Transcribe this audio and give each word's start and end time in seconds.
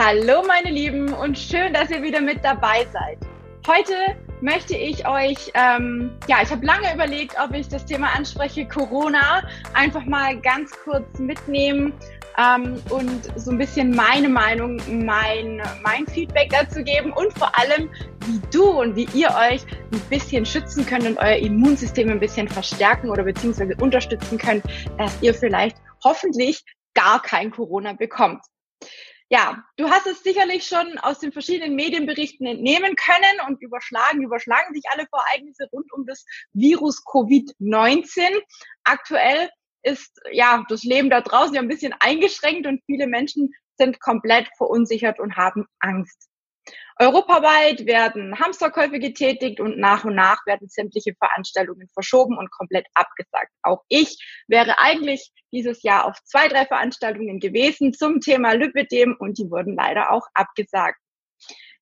Hallo 0.00 0.44
meine 0.46 0.70
Lieben 0.70 1.12
und 1.12 1.36
schön, 1.36 1.72
dass 1.72 1.90
ihr 1.90 2.00
wieder 2.00 2.20
mit 2.20 2.44
dabei 2.44 2.86
seid. 2.92 3.18
Heute 3.66 3.94
möchte 4.40 4.76
ich 4.76 5.04
euch, 5.08 5.50
ähm, 5.54 6.16
ja, 6.28 6.36
ich 6.40 6.52
habe 6.52 6.64
lange 6.64 6.94
überlegt, 6.94 7.34
ob 7.44 7.52
ich 7.52 7.66
das 7.66 7.84
Thema 7.84 8.14
anspreche, 8.14 8.64
Corona, 8.68 9.42
einfach 9.74 10.04
mal 10.04 10.40
ganz 10.40 10.70
kurz 10.84 11.18
mitnehmen 11.18 11.92
ähm, 12.38 12.80
und 12.90 13.28
so 13.34 13.50
ein 13.50 13.58
bisschen 13.58 13.90
meine 13.90 14.28
Meinung, 14.28 14.80
mein, 14.88 15.60
mein 15.82 16.06
Feedback 16.06 16.50
dazu 16.50 16.84
geben 16.84 17.12
und 17.12 17.36
vor 17.36 17.50
allem, 17.58 17.90
wie 18.26 18.40
du 18.52 18.68
und 18.68 18.94
wie 18.94 19.08
ihr 19.14 19.30
euch 19.30 19.66
ein 19.92 20.00
bisschen 20.08 20.46
schützen 20.46 20.86
könnt 20.86 21.08
und 21.08 21.18
euer 21.18 21.38
Immunsystem 21.38 22.08
ein 22.08 22.20
bisschen 22.20 22.46
verstärken 22.46 23.10
oder 23.10 23.24
beziehungsweise 23.24 23.74
unterstützen 23.80 24.38
könnt, 24.38 24.62
dass 24.96 25.20
ihr 25.22 25.34
vielleicht 25.34 25.76
hoffentlich 26.04 26.62
gar 26.94 27.20
kein 27.20 27.50
Corona 27.50 27.94
bekommt. 27.94 28.44
Ja, 29.30 29.62
du 29.76 29.90
hast 29.90 30.06
es 30.06 30.22
sicherlich 30.22 30.66
schon 30.66 30.96
aus 30.98 31.18
den 31.18 31.32
verschiedenen 31.32 31.74
Medienberichten 31.74 32.46
entnehmen 32.46 32.96
können 32.96 33.46
und 33.46 33.60
überschlagen, 33.60 34.22
überschlagen 34.22 34.72
sich 34.74 34.84
alle 34.90 35.06
Ereignisse 35.12 35.68
rund 35.70 35.92
um 35.92 36.06
das 36.06 36.24
Virus 36.54 37.04
Covid-19. 37.04 38.20
Aktuell 38.84 39.50
ist 39.82 40.18
ja 40.32 40.64
das 40.68 40.82
Leben 40.82 41.10
da 41.10 41.20
draußen 41.20 41.54
ja 41.54 41.60
ein 41.60 41.68
bisschen 41.68 41.94
eingeschränkt 42.00 42.66
und 42.66 42.82
viele 42.86 43.06
Menschen 43.06 43.52
sind 43.76 44.00
komplett 44.00 44.48
verunsichert 44.56 45.20
und 45.20 45.36
haben 45.36 45.66
Angst. 45.78 46.28
Europaweit 47.00 47.86
werden 47.86 48.36
Hamsterkäufe 48.40 48.98
getätigt 48.98 49.60
und 49.60 49.78
nach 49.78 50.04
und 50.04 50.16
nach 50.16 50.44
werden 50.46 50.68
sämtliche 50.68 51.14
Veranstaltungen 51.14 51.88
verschoben 51.94 52.36
und 52.36 52.50
komplett 52.50 52.86
abgesagt. 52.94 53.52
Auch 53.62 53.84
ich 53.88 54.18
wäre 54.48 54.80
eigentlich 54.80 55.30
dieses 55.52 55.84
Jahr 55.84 56.06
auf 56.06 56.16
zwei, 56.24 56.48
drei 56.48 56.66
Veranstaltungen 56.66 57.38
gewesen 57.38 57.94
zum 57.94 58.20
Thema 58.20 58.52
Lipidem 58.52 59.16
und 59.16 59.38
die 59.38 59.48
wurden 59.48 59.76
leider 59.76 60.10
auch 60.10 60.26
abgesagt. 60.34 60.98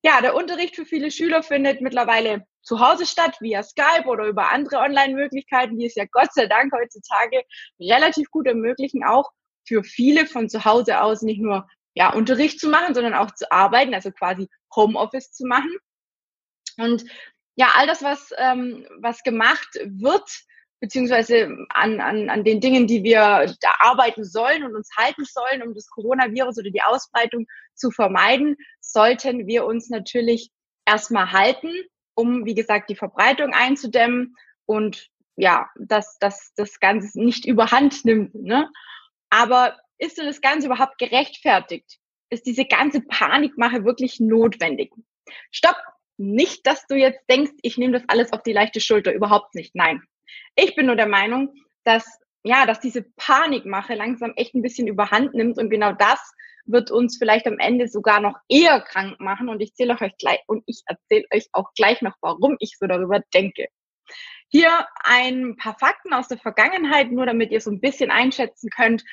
Ja, 0.02 0.20
der 0.20 0.34
Unterricht 0.34 0.76
für 0.76 0.84
viele 0.84 1.10
Schüler 1.10 1.42
findet 1.42 1.80
mittlerweile 1.80 2.44
zu 2.62 2.80
Hause 2.80 3.06
statt, 3.06 3.38
via 3.40 3.62
Skype 3.62 4.06
oder 4.06 4.26
über 4.26 4.52
andere 4.52 4.80
Online-Möglichkeiten, 4.80 5.78
die 5.78 5.86
es 5.86 5.94
ja 5.94 6.04
Gott 6.10 6.32
sei 6.34 6.46
Dank 6.46 6.72
heutzutage 6.74 7.42
relativ 7.80 8.30
gut 8.30 8.46
ermöglichen, 8.46 9.02
auch 9.02 9.30
für 9.66 9.82
viele 9.82 10.26
von 10.26 10.50
zu 10.50 10.64
Hause 10.66 11.00
aus 11.00 11.22
nicht 11.22 11.40
nur 11.40 11.66
ja, 11.96 12.12
Unterricht 12.12 12.60
zu 12.60 12.68
machen, 12.68 12.94
sondern 12.94 13.14
auch 13.14 13.32
zu 13.32 13.50
arbeiten, 13.50 13.94
also 13.94 14.12
quasi 14.12 14.48
Homeoffice 14.74 15.32
zu 15.32 15.46
machen. 15.46 15.74
Und 16.76 17.04
ja, 17.56 17.72
all 17.74 17.86
das, 17.86 18.02
was, 18.02 18.30
ähm, 18.36 18.86
was 19.00 19.22
gemacht 19.22 19.68
wird, 19.86 20.30
beziehungsweise 20.80 21.56
an, 21.70 22.00
an, 22.02 22.28
an 22.28 22.44
den 22.44 22.60
Dingen, 22.60 22.86
die 22.86 23.02
wir 23.02 23.54
da 23.62 23.70
arbeiten 23.78 24.24
sollen 24.24 24.62
und 24.62 24.76
uns 24.76 24.90
halten 24.94 25.24
sollen, 25.24 25.62
um 25.62 25.74
das 25.74 25.88
Coronavirus 25.88 26.58
oder 26.58 26.70
die 26.70 26.82
Ausbreitung 26.82 27.46
zu 27.74 27.90
vermeiden, 27.90 28.56
sollten 28.80 29.46
wir 29.46 29.64
uns 29.64 29.88
natürlich 29.88 30.50
erstmal 30.84 31.32
halten, 31.32 31.72
um, 32.14 32.44
wie 32.44 32.54
gesagt, 32.54 32.90
die 32.90 32.96
Verbreitung 32.96 33.54
einzudämmen 33.54 34.36
und 34.66 35.08
ja, 35.36 35.70
dass, 35.76 36.18
dass 36.18 36.52
das 36.56 36.78
Ganze 36.78 37.18
nicht 37.18 37.46
überhand 37.46 38.04
nimmt. 38.04 38.34
Ne? 38.34 38.70
Aber 39.30 39.78
ist 39.98 40.18
denn 40.18 40.26
das 40.26 40.40
Ganze 40.40 40.66
überhaupt 40.66 40.98
gerechtfertigt? 40.98 41.98
Ist 42.30 42.46
diese 42.46 42.64
ganze 42.64 43.00
Panikmache 43.00 43.84
wirklich 43.84 44.20
notwendig? 44.20 44.92
Stopp! 45.50 45.76
Nicht, 46.18 46.66
dass 46.66 46.86
du 46.86 46.94
jetzt 46.94 47.20
denkst, 47.28 47.52
ich 47.60 47.76
nehme 47.76 47.92
das 47.92 48.08
alles 48.08 48.32
auf 48.32 48.42
die 48.42 48.54
leichte 48.54 48.80
Schulter. 48.80 49.12
Überhaupt 49.12 49.54
nicht. 49.54 49.74
Nein. 49.74 50.02
Ich 50.54 50.74
bin 50.74 50.86
nur 50.86 50.96
der 50.96 51.06
Meinung, 51.06 51.52
dass, 51.84 52.06
ja, 52.42 52.64
dass 52.64 52.80
diese 52.80 53.02
Panikmache 53.16 53.94
langsam 53.94 54.32
echt 54.36 54.54
ein 54.54 54.62
bisschen 54.62 54.86
überhand 54.86 55.34
nimmt 55.34 55.58
und 55.58 55.68
genau 55.68 55.92
das 55.92 56.18
wird 56.64 56.90
uns 56.90 57.18
vielleicht 57.18 57.46
am 57.46 57.58
Ende 57.58 57.86
sogar 57.86 58.20
noch 58.20 58.34
eher 58.48 58.80
krank 58.80 59.20
machen 59.20 59.48
und 59.48 59.60
ich 59.60 59.70
erzähle 59.70 60.00
euch 60.00 60.16
gleich 60.18 60.40
und 60.46 60.64
ich 60.66 60.82
erzähle 60.86 61.24
euch 61.32 61.48
auch 61.52 61.72
gleich 61.74 62.02
noch, 62.02 62.14
warum 62.20 62.56
ich 62.58 62.76
so 62.78 62.86
darüber 62.86 63.20
denke. 63.34 63.66
Hier 64.48 64.86
ein 65.04 65.56
paar 65.56 65.76
Fakten 65.78 66.12
aus 66.12 66.28
der 66.28 66.38
Vergangenheit, 66.38 67.10
nur 67.10 67.26
damit 67.26 67.50
ihr 67.50 67.60
so 67.60 67.70
ein 67.70 67.80
bisschen 67.80 68.10
einschätzen 68.10 68.70
könnt, 68.70 69.04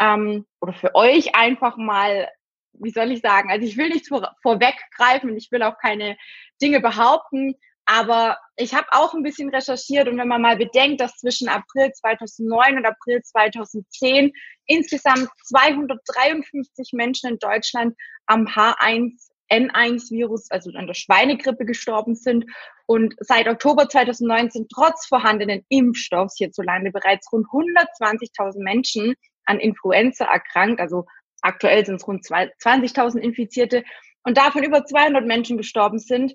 ähm, 0.00 0.46
oder 0.60 0.72
für 0.72 0.94
euch 0.94 1.34
einfach 1.34 1.76
mal, 1.76 2.28
wie 2.74 2.90
soll 2.90 3.12
ich 3.12 3.20
sagen, 3.20 3.50
also 3.50 3.66
ich 3.66 3.76
will 3.76 3.88
nicht 3.88 4.08
vor, 4.08 4.34
vorweggreifen 4.42 5.30
und 5.30 5.36
ich 5.36 5.50
will 5.50 5.62
auch 5.62 5.78
keine 5.78 6.16
Dinge 6.60 6.80
behaupten, 6.80 7.54
aber 7.84 8.38
ich 8.56 8.74
habe 8.74 8.86
auch 8.92 9.14
ein 9.14 9.22
bisschen 9.22 9.50
recherchiert 9.50 10.08
und 10.08 10.18
wenn 10.18 10.28
man 10.28 10.42
mal 10.42 10.56
bedenkt, 10.56 11.00
dass 11.00 11.16
zwischen 11.16 11.48
April 11.48 11.92
2009 11.92 12.78
und 12.78 12.86
April 12.86 13.20
2010 13.22 14.32
insgesamt 14.66 15.28
253 15.44 16.90
Menschen 16.92 17.30
in 17.30 17.38
Deutschland 17.38 17.96
am 18.26 18.46
H1N1-Virus, 18.46 20.50
also 20.50 20.70
an 20.74 20.86
der 20.86 20.94
Schweinegrippe 20.94 21.64
gestorben 21.64 22.14
sind 22.14 22.44
und 22.86 23.14
seit 23.18 23.48
Oktober 23.48 23.88
2019 23.88 24.68
trotz 24.72 25.06
vorhandenen 25.06 25.64
Impfstoffs 25.68 26.36
hierzulande 26.38 26.92
bereits 26.92 27.32
rund 27.32 27.46
120.000 27.48 28.62
Menschen 28.62 29.14
an 29.44 29.60
Influenza 29.60 30.24
erkrankt. 30.24 30.80
Also 30.80 31.06
aktuell 31.40 31.84
sind 31.84 31.96
es 31.96 32.06
rund 32.06 32.24
20.000 32.24 33.18
Infizierte 33.18 33.84
und 34.24 34.36
davon 34.36 34.62
über 34.62 34.84
200 34.84 35.26
Menschen 35.26 35.56
gestorben 35.56 35.98
sind. 35.98 36.34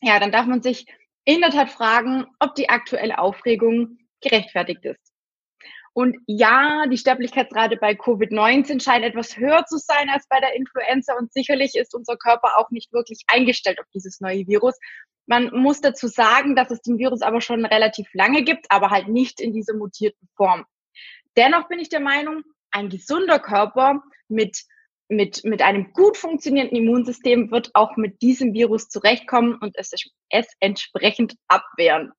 Ja, 0.00 0.18
dann 0.18 0.32
darf 0.32 0.46
man 0.46 0.62
sich 0.62 0.86
in 1.24 1.40
der 1.40 1.50
Tat 1.50 1.70
fragen, 1.70 2.26
ob 2.40 2.54
die 2.54 2.68
aktuelle 2.68 3.18
Aufregung 3.18 3.98
gerechtfertigt 4.20 4.84
ist. 4.84 5.12
Und 5.94 6.16
ja, 6.26 6.86
die 6.86 6.96
Sterblichkeitsrate 6.96 7.76
bei 7.76 7.92
Covid-19 7.92 8.82
scheint 8.82 9.04
etwas 9.04 9.36
höher 9.36 9.66
zu 9.66 9.76
sein 9.76 10.08
als 10.08 10.26
bei 10.26 10.40
der 10.40 10.54
Influenza 10.54 11.14
und 11.18 11.32
sicherlich 11.32 11.74
ist 11.74 11.94
unser 11.94 12.16
Körper 12.16 12.56
auch 12.56 12.70
nicht 12.70 12.92
wirklich 12.92 13.24
eingestellt 13.26 13.78
auf 13.78 13.86
dieses 13.94 14.20
neue 14.20 14.46
Virus. 14.46 14.78
Man 15.26 15.50
muss 15.54 15.82
dazu 15.82 16.08
sagen, 16.08 16.56
dass 16.56 16.70
es 16.70 16.80
den 16.80 16.98
Virus 16.98 17.20
aber 17.20 17.42
schon 17.42 17.64
relativ 17.66 18.08
lange 18.14 18.42
gibt, 18.42 18.70
aber 18.70 18.90
halt 18.90 19.08
nicht 19.08 19.40
in 19.40 19.52
dieser 19.52 19.74
mutierten 19.74 20.28
Form. 20.34 20.64
Dennoch 21.36 21.68
bin 21.68 21.78
ich 21.78 21.88
der 21.88 22.00
Meinung, 22.00 22.42
ein 22.70 22.88
gesunder 22.88 23.38
Körper 23.38 24.02
mit, 24.28 24.64
mit, 25.08 25.44
mit 25.44 25.62
einem 25.62 25.92
gut 25.92 26.16
funktionierenden 26.16 26.76
Immunsystem 26.76 27.50
wird 27.50 27.70
auch 27.74 27.96
mit 27.96 28.22
diesem 28.22 28.54
Virus 28.54 28.88
zurechtkommen 28.88 29.56
und 29.60 29.76
es, 29.76 29.92
es 30.30 30.46
entsprechend 30.60 31.34
abwehren. 31.48 32.12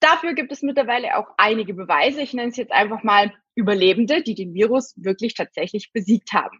Dafür 0.00 0.34
gibt 0.34 0.52
es 0.52 0.62
mittlerweile 0.62 1.16
auch 1.16 1.28
einige 1.36 1.74
Beweise. 1.74 2.22
Ich 2.22 2.34
nenne 2.34 2.50
es 2.50 2.56
jetzt 2.56 2.72
einfach 2.72 3.02
mal 3.02 3.32
Überlebende, 3.54 4.22
die 4.22 4.34
den 4.34 4.54
Virus 4.54 4.94
wirklich 4.96 5.34
tatsächlich 5.34 5.92
besiegt 5.92 6.32
haben. 6.32 6.58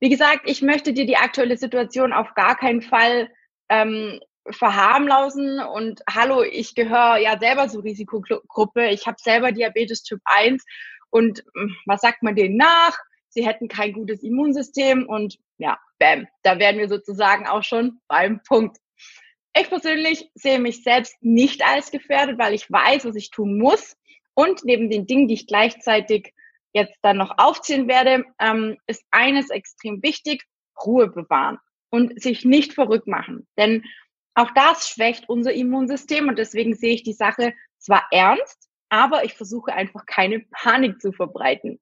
Wie 0.00 0.08
gesagt, 0.08 0.42
ich 0.48 0.62
möchte 0.62 0.92
dir 0.92 1.04
die 1.04 1.16
aktuelle 1.16 1.56
Situation 1.56 2.12
auf 2.12 2.34
gar 2.34 2.56
keinen 2.56 2.80
Fall 2.80 3.28
ähm, 3.68 4.20
verharmlosen 4.48 5.60
und 5.60 6.00
hallo, 6.08 6.42
ich 6.42 6.74
gehöre 6.74 7.18
ja 7.18 7.38
selber 7.38 7.68
zur 7.68 7.84
Risikogruppe. 7.84 8.88
Ich 8.88 9.06
habe 9.06 9.16
selber 9.20 9.52
Diabetes 9.52 10.02
Typ 10.02 10.20
1 10.24 10.64
und 11.10 11.44
hm, 11.54 11.76
was 11.86 12.00
sagt 12.00 12.22
man 12.22 12.34
denen 12.34 12.56
nach? 12.56 12.96
Sie 13.28 13.46
hätten 13.46 13.68
kein 13.68 13.92
gutes 13.92 14.22
Immunsystem 14.22 15.06
und 15.06 15.38
ja, 15.58 15.78
bam, 15.98 16.26
da 16.42 16.58
werden 16.58 16.80
wir 16.80 16.88
sozusagen 16.88 17.46
auch 17.46 17.62
schon 17.62 18.00
beim 18.08 18.42
Punkt. 18.42 18.78
Ich 19.56 19.68
persönlich 19.68 20.30
sehe 20.34 20.58
mich 20.58 20.82
selbst 20.82 21.16
nicht 21.20 21.64
als 21.64 21.90
gefährdet, 21.90 22.38
weil 22.38 22.54
ich 22.54 22.70
weiß, 22.70 23.04
was 23.04 23.16
ich 23.16 23.30
tun 23.30 23.58
muss. 23.58 23.96
Und 24.34 24.64
neben 24.64 24.90
den 24.90 25.06
Dingen, 25.06 25.28
die 25.28 25.34
ich 25.34 25.46
gleichzeitig 25.46 26.32
jetzt 26.72 26.98
dann 27.02 27.16
noch 27.16 27.36
aufzählen 27.36 27.88
werde, 27.88 28.24
ähm, 28.40 28.78
ist 28.86 29.04
eines 29.10 29.50
extrem 29.50 30.02
wichtig, 30.02 30.44
Ruhe 30.84 31.08
bewahren 31.08 31.58
und 31.90 32.20
sich 32.20 32.44
nicht 32.44 32.74
verrückt 32.74 33.08
machen. 33.08 33.46
Denn 33.58 33.84
auch 34.34 34.50
das 34.54 34.88
schwächt 34.88 35.28
unser 35.28 35.52
Immunsystem 35.52 36.28
und 36.28 36.38
deswegen 36.38 36.74
sehe 36.74 36.94
ich 36.94 37.02
die 37.02 37.12
Sache 37.12 37.52
zwar 37.78 38.06
ernst, 38.12 38.69
aber 38.90 39.24
ich 39.24 39.34
versuche 39.34 39.72
einfach 39.72 40.04
keine 40.04 40.40
Panik 40.50 41.00
zu 41.00 41.12
verbreiten. 41.12 41.80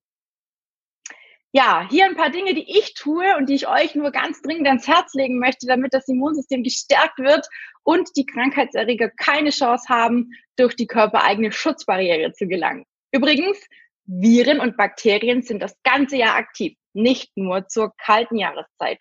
Ja, 1.51 1.89
hier 1.91 2.05
ein 2.05 2.15
paar 2.15 2.31
Dinge, 2.31 2.55
die 2.55 2.79
ich 2.79 2.93
tue 2.93 3.37
und 3.39 3.49
die 3.49 3.55
ich 3.55 3.67
euch 3.67 3.95
nur 3.95 4.11
ganz 4.11 4.43
dringend 4.43 4.69
ans 4.69 4.87
Herz 4.87 5.15
legen 5.15 5.39
möchte, 5.39 5.67
damit 5.67 5.95
das 5.95 6.07
Immunsystem 6.07 6.63
gestärkt 6.63 7.19
wird 7.19 7.49
und 7.85 8.11
die 8.17 8.27
Krankheitserreger 8.27 9.09
keine 9.11 9.49
Chance 9.49 9.89
haben, 9.89 10.31
durch 10.57 10.77
die 10.77 10.87
körpereigene 10.87 11.51
Schutzbarriere 11.51 12.33
zu 12.33 12.47
gelangen. 12.47 12.85
Übrigens, 13.13 13.59
Viren 14.05 14.61
und 14.61 14.77
Bakterien 14.77 15.43
sind 15.43 15.63
das 15.63 15.75
ganze 15.85 16.17
Jahr 16.17 16.37
aktiv, 16.37 16.77
nicht 16.93 17.31
nur 17.37 17.67
zur 17.69 17.95
kalten 17.97 18.37
Jahreszeit. 18.37 19.01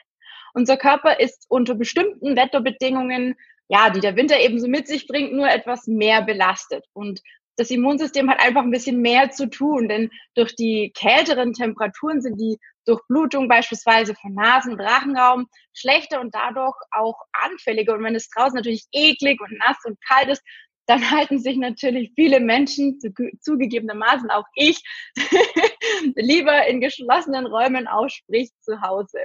Unser 0.53 0.77
Körper 0.77 1.19
ist 1.19 1.45
unter 1.49 1.75
bestimmten 1.75 2.37
Wetterbedingungen, 2.37 3.35
ja, 3.67 3.89
die 3.89 3.99
der 3.99 4.15
Winter 4.15 4.39
ebenso 4.39 4.67
mit 4.67 4.87
sich 4.87 5.07
bringt, 5.07 5.33
nur 5.33 5.49
etwas 5.49 5.87
mehr 5.87 6.21
belastet. 6.21 6.85
Und 6.93 7.21
das 7.57 7.71
Immunsystem 7.71 8.29
hat 8.29 8.39
einfach 8.39 8.61
ein 8.61 8.71
bisschen 8.71 9.01
mehr 9.01 9.31
zu 9.31 9.49
tun, 9.49 9.89
denn 9.89 10.11
durch 10.35 10.55
die 10.55 10.93
kälteren 10.95 11.53
Temperaturen 11.53 12.21
sind 12.21 12.39
die 12.39 12.57
Durchblutung 12.85 13.47
beispielsweise 13.47 14.15
von 14.15 14.33
Nasen- 14.33 14.73
und 14.73 14.79
Rachenraum 14.79 15.47
schlechter 15.73 16.21
und 16.21 16.33
dadurch 16.33 16.77
auch 16.91 17.19
anfälliger. 17.33 17.95
Und 17.95 18.03
wenn 18.03 18.15
es 18.15 18.29
draußen 18.29 18.55
natürlich 18.55 18.85
eklig 18.91 19.41
und 19.41 19.57
nass 19.57 19.77
und 19.85 19.97
kalt 20.07 20.29
ist, 20.29 20.43
dann 20.85 21.01
halten 21.11 21.39
sich 21.39 21.57
natürlich 21.57 22.11
viele 22.15 22.39
Menschen, 22.39 22.99
zugegebenermaßen 23.41 24.29
auch 24.29 24.45
ich, 24.55 24.81
lieber 26.15 26.65
in 26.67 26.79
geschlossenen 26.79 27.47
Räumen 27.47 27.87
auf, 27.87 28.11
sprich 28.11 28.51
zu 28.61 28.81
Hause. 28.81 29.19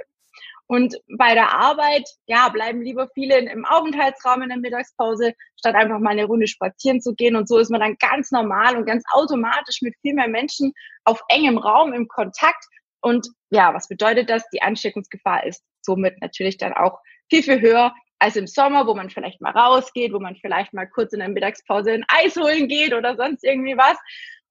Und 0.67 0.95
bei 1.17 1.33
der 1.33 1.53
Arbeit, 1.53 2.07
ja, 2.25 2.49
bleiben 2.49 2.81
lieber 2.81 3.09
viele 3.13 3.37
im 3.37 3.65
Aufenthaltsraum 3.65 4.41
in 4.43 4.49
der 4.49 4.57
Mittagspause, 4.57 5.33
statt 5.57 5.75
einfach 5.75 5.99
mal 5.99 6.11
eine 6.11 6.25
Runde 6.25 6.47
spazieren 6.47 7.01
zu 7.01 7.13
gehen. 7.13 7.35
Und 7.35 7.47
so 7.47 7.57
ist 7.57 7.69
man 7.69 7.81
dann 7.81 7.97
ganz 7.99 8.31
normal 8.31 8.77
und 8.77 8.85
ganz 8.85 9.03
automatisch 9.11 9.81
mit 9.81 9.95
viel 10.01 10.13
mehr 10.13 10.29
Menschen 10.29 10.73
auf 11.03 11.21
engem 11.27 11.57
Raum 11.57 11.93
im 11.93 12.07
Kontakt. 12.07 12.65
Und 13.01 13.27
ja, 13.49 13.73
was 13.73 13.87
bedeutet 13.87 14.29
das? 14.29 14.47
Die 14.53 14.61
Ansteckungsgefahr 14.61 15.45
ist 15.45 15.63
somit 15.81 16.21
natürlich 16.21 16.57
dann 16.57 16.73
auch 16.73 16.99
viel, 17.29 17.43
viel 17.43 17.61
höher 17.61 17.93
als 18.19 18.37
im 18.37 18.47
Sommer, 18.47 18.87
wo 18.87 18.95
man 18.95 19.09
vielleicht 19.09 19.41
mal 19.41 19.51
rausgeht, 19.51 20.13
wo 20.13 20.19
man 20.19 20.37
vielleicht 20.37 20.73
mal 20.73 20.87
kurz 20.87 21.11
in 21.11 21.19
der 21.19 21.27
Mittagspause 21.27 21.91
ein 21.91 22.05
Eis 22.07 22.37
holen 22.37 22.69
geht 22.69 22.93
oder 22.93 23.17
sonst 23.17 23.43
irgendwie 23.43 23.75
was. 23.75 23.97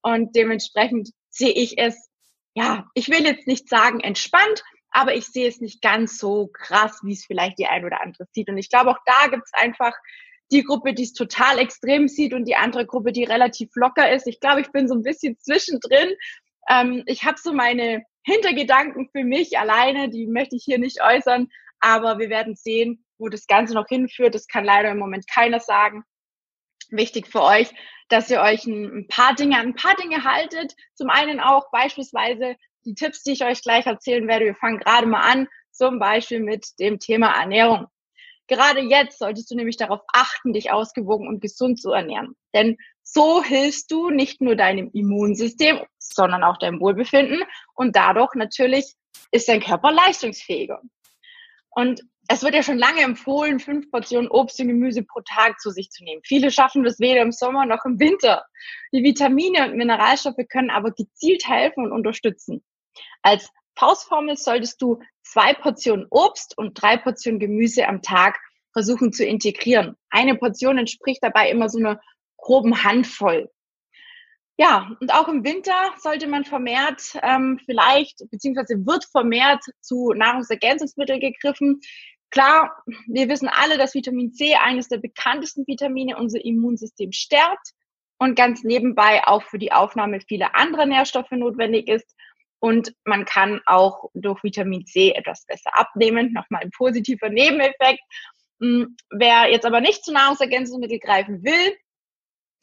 Und 0.02 0.36
dementsprechend 0.36 1.10
sehe 1.30 1.52
ich 1.52 1.78
es, 1.78 2.10
ja, 2.54 2.86
ich 2.92 3.08
will 3.08 3.24
jetzt 3.24 3.46
nicht 3.46 3.70
sagen 3.70 4.00
entspannt, 4.00 4.62
aber 4.92 5.14
ich 5.14 5.26
sehe 5.26 5.48
es 5.48 5.60
nicht 5.60 5.82
ganz 5.82 6.18
so 6.18 6.48
krass, 6.52 7.00
wie 7.02 7.12
es 7.12 7.24
vielleicht 7.24 7.58
die 7.58 7.66
ein 7.66 7.84
oder 7.84 8.02
andere 8.02 8.26
sieht. 8.32 8.48
Und 8.48 8.58
ich 8.58 8.68
glaube, 8.68 8.90
auch 8.90 8.98
da 9.06 9.28
gibt 9.28 9.44
es 9.46 9.52
einfach 9.54 9.94
die 10.52 10.62
Gruppe, 10.62 10.92
die 10.92 11.04
es 11.04 11.14
total 11.14 11.58
extrem 11.58 12.08
sieht 12.08 12.34
und 12.34 12.44
die 12.44 12.56
andere 12.56 12.86
Gruppe, 12.86 13.12
die 13.12 13.24
relativ 13.24 13.70
locker 13.74 14.12
ist. 14.12 14.26
Ich 14.26 14.38
glaube, 14.38 14.60
ich 14.60 14.70
bin 14.70 14.86
so 14.86 14.94
ein 14.94 15.02
bisschen 15.02 15.38
zwischendrin. 15.38 16.10
Ähm, 16.68 17.02
ich 17.06 17.24
habe 17.24 17.38
so 17.42 17.52
meine 17.52 18.04
Hintergedanken 18.24 19.08
für 19.10 19.24
mich 19.24 19.58
alleine, 19.58 20.10
die 20.10 20.26
möchte 20.26 20.56
ich 20.56 20.62
hier 20.64 20.78
nicht 20.78 21.02
äußern, 21.02 21.48
aber 21.80 22.18
wir 22.18 22.28
werden 22.28 22.54
sehen, 22.54 23.04
wo 23.18 23.28
das 23.28 23.46
Ganze 23.46 23.74
noch 23.74 23.88
hinführt. 23.88 24.34
Das 24.34 24.46
kann 24.46 24.64
leider 24.64 24.90
im 24.90 24.98
Moment 24.98 25.26
keiner 25.26 25.58
sagen. 25.58 26.04
Wichtig 26.90 27.26
für 27.26 27.42
euch, 27.42 27.70
dass 28.08 28.30
ihr 28.30 28.42
euch 28.42 28.66
ein, 28.66 29.06
paar 29.08 29.34
Dinge 29.34 29.56
ein 29.58 29.74
paar 29.74 29.96
Dinge 29.96 30.22
haltet. 30.22 30.74
Zum 30.94 31.08
einen 31.08 31.40
auch 31.40 31.70
beispielsweise 31.70 32.56
die 32.84 32.94
Tipps, 32.94 33.22
die 33.22 33.32
ich 33.32 33.44
euch 33.44 33.62
gleich 33.62 33.86
erzählen 33.86 34.26
werde. 34.28 34.46
Wir 34.46 34.54
fangen 34.54 34.78
gerade 34.78 35.06
mal 35.06 35.20
an, 35.20 35.48
zum 35.70 35.98
Beispiel 35.98 36.40
mit 36.40 36.66
dem 36.78 36.98
Thema 36.98 37.32
Ernährung. 37.38 37.86
Gerade 38.48 38.80
jetzt 38.80 39.18
solltest 39.18 39.50
du 39.50 39.54
nämlich 39.54 39.76
darauf 39.76 40.00
achten, 40.12 40.52
dich 40.52 40.70
ausgewogen 40.70 41.28
und 41.28 41.40
gesund 41.40 41.80
zu 41.80 41.92
ernähren. 41.92 42.36
Denn 42.54 42.76
so 43.02 43.42
hilfst 43.42 43.90
du 43.90 44.10
nicht 44.10 44.40
nur 44.40 44.56
deinem 44.56 44.90
Immunsystem, 44.92 45.80
sondern 45.98 46.42
auch 46.44 46.58
deinem 46.58 46.80
Wohlbefinden 46.80 47.42
und 47.74 47.96
dadurch 47.96 48.34
natürlich 48.34 48.94
ist 49.30 49.48
dein 49.48 49.60
Körper 49.60 49.92
leistungsfähiger. 49.92 50.82
Und 51.70 52.02
es 52.28 52.42
wird 52.42 52.54
ja 52.54 52.62
schon 52.62 52.78
lange 52.78 53.02
empfohlen, 53.02 53.58
fünf 53.58 53.90
Portionen 53.90 54.30
Obst 54.30 54.60
und 54.60 54.68
Gemüse 54.68 55.02
pro 55.02 55.20
Tag 55.20 55.58
zu 55.60 55.70
sich 55.70 55.90
zu 55.90 56.04
nehmen. 56.04 56.22
Viele 56.24 56.50
schaffen 56.50 56.84
das 56.84 57.00
weder 57.00 57.22
im 57.22 57.32
Sommer 57.32 57.66
noch 57.66 57.84
im 57.84 57.98
Winter. 57.98 58.44
Die 58.92 59.02
Vitamine 59.02 59.66
und 59.66 59.76
Mineralstoffe 59.76 60.46
können 60.50 60.70
aber 60.70 60.92
gezielt 60.92 61.48
helfen 61.48 61.84
und 61.84 61.92
unterstützen. 61.92 62.62
Als 63.22 63.50
Faustformel 63.76 64.36
solltest 64.36 64.80
du 64.82 65.00
zwei 65.22 65.54
Portionen 65.54 66.06
Obst 66.10 66.56
und 66.56 66.80
drei 66.80 66.96
Portionen 66.96 67.40
Gemüse 67.40 67.88
am 67.88 68.02
Tag 68.02 68.38
versuchen 68.72 69.12
zu 69.12 69.24
integrieren. 69.24 69.96
Eine 70.10 70.36
Portion 70.36 70.78
entspricht 70.78 71.22
dabei 71.22 71.50
immer 71.50 71.68
so 71.68 71.78
einer 71.78 72.00
groben 72.36 72.84
Handvoll. 72.84 73.50
Ja, 74.58 74.96
und 75.00 75.12
auch 75.12 75.28
im 75.28 75.44
Winter 75.44 75.74
sollte 75.98 76.26
man 76.26 76.44
vermehrt 76.44 77.18
ähm, 77.22 77.58
vielleicht, 77.64 78.22
beziehungsweise 78.30 78.86
wird 78.86 79.04
vermehrt 79.06 79.64
zu 79.80 80.12
Nahrungsergänzungsmitteln 80.12 81.20
gegriffen. 81.20 81.80
Klar, 82.30 82.82
wir 83.06 83.28
wissen 83.28 83.48
alle, 83.48 83.78
dass 83.78 83.94
Vitamin 83.94 84.32
C 84.32 84.54
eines 84.54 84.88
der 84.88 84.98
bekanntesten 84.98 85.66
Vitamine 85.66 86.16
unser 86.16 86.44
Immunsystem 86.44 87.12
stärkt 87.12 87.72
und 88.18 88.36
ganz 88.36 88.62
nebenbei 88.62 89.26
auch 89.26 89.42
für 89.42 89.58
die 89.58 89.72
Aufnahme 89.72 90.20
vieler 90.20 90.54
anderer 90.54 90.86
Nährstoffe 90.86 91.30
notwendig 91.30 91.88
ist. 91.88 92.14
Und 92.62 92.94
man 93.04 93.24
kann 93.24 93.60
auch 93.66 94.08
durch 94.14 94.44
Vitamin 94.44 94.86
C 94.86 95.10
etwas 95.10 95.44
besser 95.46 95.76
abnehmen. 95.76 96.32
Nochmal 96.32 96.62
ein 96.62 96.70
positiver 96.70 97.28
Nebeneffekt. 97.28 98.00
Hm, 98.60 98.96
wer 99.10 99.50
jetzt 99.50 99.66
aber 99.66 99.80
nicht 99.80 100.04
zu 100.04 100.12
Nahrungsergänzungsmitteln 100.12 101.00
greifen 101.00 101.42
will, 101.42 101.76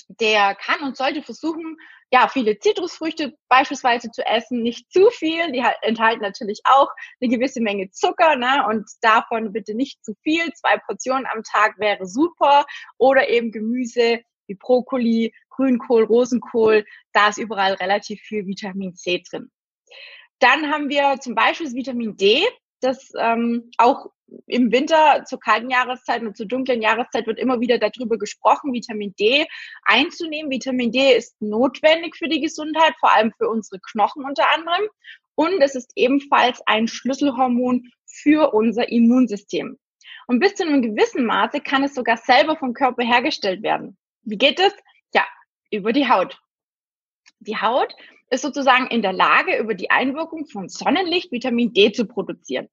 der 0.08 0.56
kann 0.56 0.84
und 0.84 0.96
sollte 0.96 1.22
versuchen, 1.22 1.76
ja, 2.14 2.30
viele 2.30 2.58
Zitrusfrüchte 2.58 3.36
beispielsweise 3.50 4.10
zu 4.10 4.26
essen, 4.26 4.64
nicht 4.64 4.90
zu 4.90 5.10
viel. 5.10 5.52
Die 5.52 5.64
enthalten 5.82 6.22
natürlich 6.22 6.62
auch 6.64 6.88
eine 7.20 7.30
gewisse 7.30 7.60
Menge 7.60 7.92
Zucker, 7.92 8.38
ne? 8.38 8.66
Und 8.70 8.90
davon 9.02 9.52
bitte 9.52 9.76
nicht 9.76 10.04
zu 10.06 10.14
viel. 10.24 10.50
Zwei 10.54 10.78
Portionen 10.78 11.28
am 11.28 11.44
Tag 11.44 11.78
wäre 11.78 12.08
super. 12.08 12.66
Oder 12.98 13.28
eben 13.28 13.52
Gemüse 13.52 14.22
wie 14.48 14.56
Brokkoli, 14.56 15.34
Grünkohl, 15.50 16.06
Rosenkohl. 16.06 16.86
Da 17.12 17.28
ist 17.28 17.38
überall 17.38 17.74
relativ 17.74 18.22
viel 18.22 18.48
Vitamin 18.48 18.96
C 18.96 19.22
drin. 19.30 19.52
Dann 20.40 20.72
haben 20.72 20.90
wir 20.90 21.20
zum 21.20 21.36
Beispiel 21.36 21.68
das 21.68 21.76
Vitamin 21.76 22.16
D, 22.16 22.46
das 22.82 23.12
ähm, 23.18 23.72
auch 23.78 24.08
im 24.48 24.72
Winter 24.72 25.24
zur 25.26 25.40
kalten 25.40 25.70
Jahreszeit 25.70 26.22
und 26.22 26.38
zur 26.38 26.46
dunklen 26.46 26.82
Jahreszeit 26.82 27.28
wird 27.28 27.40
immer 27.40 27.60
wieder 27.60 27.78
darüber 27.78 28.18
gesprochen, 28.18 28.74
Vitamin 28.74 29.14
D 29.20 29.46
einzunehmen. 29.84 30.52
Vitamin 30.52 30.92
D 30.92 31.16
ist 31.16 31.42
notwendig 31.42 32.16
für 32.16 32.28
die 32.28 32.42
Gesundheit, 32.42 32.94
vor 33.00 33.14
allem 33.14 33.32
für 33.38 33.50
unsere 33.50 33.80
Knochen 33.80 34.24
unter 34.24 34.50
anderem. 34.52 34.88
Und 35.36 35.62
es 35.62 35.76
ist 35.76 35.92
ebenfalls 35.96 36.62
ein 36.66 36.88
Schlüsselhormon 36.88 37.92
für 38.06 38.54
unser 38.54 38.90
Immunsystem. 38.90 39.78
Und 40.28 40.40
bis 40.40 40.56
zu 40.56 40.64
einem 40.64 40.82
gewissen 40.82 41.26
Maße 41.26 41.62
kann 41.62 41.84
es 41.84 41.96
sogar 41.96 42.18
selber 42.18 42.56
vom 42.56 42.74
Körper 42.74 43.04
hergestellt 43.04 43.64
werden. 43.64 43.98
Wie 44.22 44.38
geht 44.38 44.60
es? 44.60 44.74
Ja, 45.14 45.26
über 45.72 45.94
die 45.94 46.08
Haut. 46.08 46.40
Die 47.40 47.58
Haut 47.58 47.96
ist 48.30 48.42
sozusagen 48.42 48.88
in 48.88 49.02
der 49.02 49.14
Lage, 49.14 49.58
über 49.58 49.74
die 49.74 49.90
Einwirkung 49.90 50.46
von 50.46 50.70
Sonnenlicht 50.70 51.32
Vitamin 51.32 51.74
D 51.74 51.92
zu 51.92 52.06
produzieren. 52.06 52.68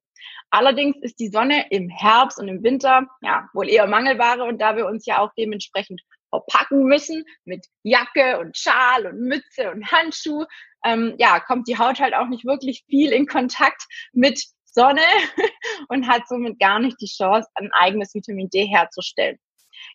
Allerdings 0.49 0.95
ist 1.01 1.19
die 1.19 1.29
Sonne 1.29 1.65
im 1.71 1.89
Herbst 1.89 2.39
und 2.39 2.47
im 2.47 2.63
Winter 2.63 3.07
ja 3.21 3.49
wohl 3.53 3.69
eher 3.69 3.87
Mangelware 3.87 4.43
und 4.43 4.61
da 4.61 4.75
wir 4.75 4.85
uns 4.85 5.05
ja 5.05 5.19
auch 5.19 5.31
dementsprechend 5.37 6.01
verpacken 6.29 6.83
müssen 6.83 7.23
mit 7.45 7.65
Jacke 7.83 8.39
und 8.39 8.57
Schal 8.57 9.07
und 9.07 9.19
Mütze 9.21 9.71
und 9.71 9.91
Handschuh, 9.91 10.45
ähm, 10.85 11.15
ja, 11.17 11.39
kommt 11.39 11.67
die 11.67 11.77
Haut 11.77 11.99
halt 11.99 12.13
auch 12.13 12.27
nicht 12.27 12.45
wirklich 12.45 12.83
viel 12.87 13.11
in 13.11 13.27
Kontakt 13.27 13.83
mit 14.13 14.41
Sonne 14.65 15.01
und 15.89 16.07
hat 16.07 16.27
somit 16.27 16.59
gar 16.59 16.79
nicht 16.79 16.97
die 17.01 17.07
Chance, 17.07 17.49
ein 17.55 17.71
eigenes 17.73 18.13
Vitamin 18.13 18.49
D 18.49 18.65
herzustellen. 18.65 19.37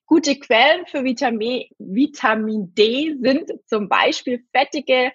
Gute 0.07 0.39
Quellen 0.39 0.87
für 0.87 1.05
Vitamin, 1.05 1.65
Vitamin 1.79 2.75
D 2.75 3.17
sind 3.21 3.51
zum 3.67 3.89
Beispiel 3.89 4.45
fettige 4.55 5.13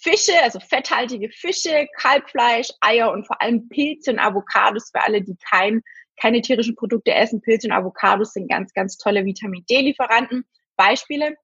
Fische, 0.00 0.32
also 0.42 0.60
fetthaltige 0.60 1.30
Fische, 1.30 1.86
Kalbfleisch, 1.96 2.68
Eier 2.80 3.10
und 3.12 3.26
vor 3.26 3.40
allem 3.40 3.68
Pilze 3.68 4.12
und 4.12 4.18
Avocados 4.18 4.90
für 4.90 5.02
alle, 5.02 5.22
die 5.22 5.36
kein, 5.50 5.82
keine 6.20 6.40
tierischen 6.40 6.76
Produkte 6.76 7.14
essen. 7.14 7.40
Pilze 7.40 7.68
und 7.68 7.72
Avocados 7.72 8.32
sind 8.32 8.48
ganz, 8.48 8.72
ganz 8.72 8.96
tolle 8.96 9.24
Vitamin 9.24 9.64
D-Lieferanten. 9.68 10.44
Beispiele. 10.76 11.36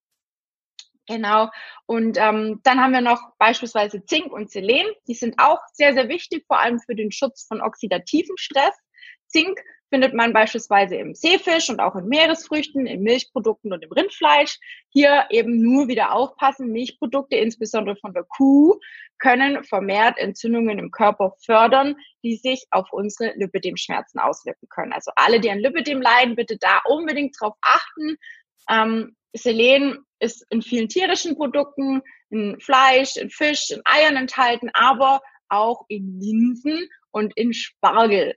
Genau. 1.07 1.51
Und 1.87 2.17
ähm, 2.17 2.61
dann 2.63 2.81
haben 2.81 2.93
wir 2.93 3.03
noch 3.03 3.21
beispielsweise 3.39 4.05
Zink 4.07 4.33
und 4.33 4.51
Selen. 4.51 4.87
Die 5.07 5.15
sind 5.15 5.35
auch 5.39 5.59
sehr, 5.73 5.93
sehr 5.93 6.09
wichtig, 6.09 6.45
vor 6.47 6.61
allem 6.61 6.79
für 6.79 6.95
den 6.95 7.13
Schutz 7.13 7.45
von 7.47 7.61
oxidativen 7.61 8.39
Stress. 8.39 8.75
Zink 9.27 9.61
findet 9.95 10.13
man 10.13 10.33
beispielsweise 10.33 10.97
im 10.97 11.15
Seefisch 11.15 11.71
und 11.71 11.79
auch 11.79 11.95
in 11.95 12.09
Meeresfrüchten, 12.09 12.85
in 12.85 13.05
Milchprodukten 13.05 13.73
und 13.73 13.85
im 13.85 13.93
Rindfleisch. 13.93 14.59
Hier 14.89 15.27
eben 15.31 15.63
nur 15.63 15.87
wieder 15.87 16.13
aufpassen, 16.13 16.73
Milchprodukte, 16.73 17.37
insbesondere 17.37 17.95
von 17.95 18.13
der 18.13 18.25
Kuh, 18.25 18.81
können 19.21 19.63
vermehrt 19.63 20.19
Entzündungen 20.19 20.81
im 20.81 20.91
Körper 20.91 21.37
fördern, 21.45 21.95
die 22.25 22.35
sich 22.35 22.67
auf 22.73 22.93
unsere 22.93 23.35
Lipidemschmerzen 23.37 24.19
auswirken 24.19 24.69
können. 24.69 24.93
Also 24.93 25.13
alle, 25.15 25.39
die 25.39 25.49
an 25.49 25.61
Lipidem 25.61 26.03
leiden, 26.03 26.35
bitte 26.35 26.59
da 26.59 26.81
unbedingt 26.87 27.37
drauf 27.41 27.55
achten. 27.61 28.17
Ähm, 28.69 29.15
Selen 29.33 29.99
ist 30.19 30.45
in 30.51 30.61
vielen 30.61 30.89
tierischen 30.89 31.37
Produkten, 31.37 32.03
in 32.31 32.59
Fleisch, 32.59 33.17
in 33.17 33.31
Fisch, 33.31 33.71
in 33.71 33.81
Eiern 33.85 34.17
enthalten, 34.17 34.71
aber 34.73 35.23
auch 35.49 35.85
in 35.87 36.19
Linsen 36.19 36.89
und 37.13 37.33
in 37.37 37.55
Spargel. 37.55 38.35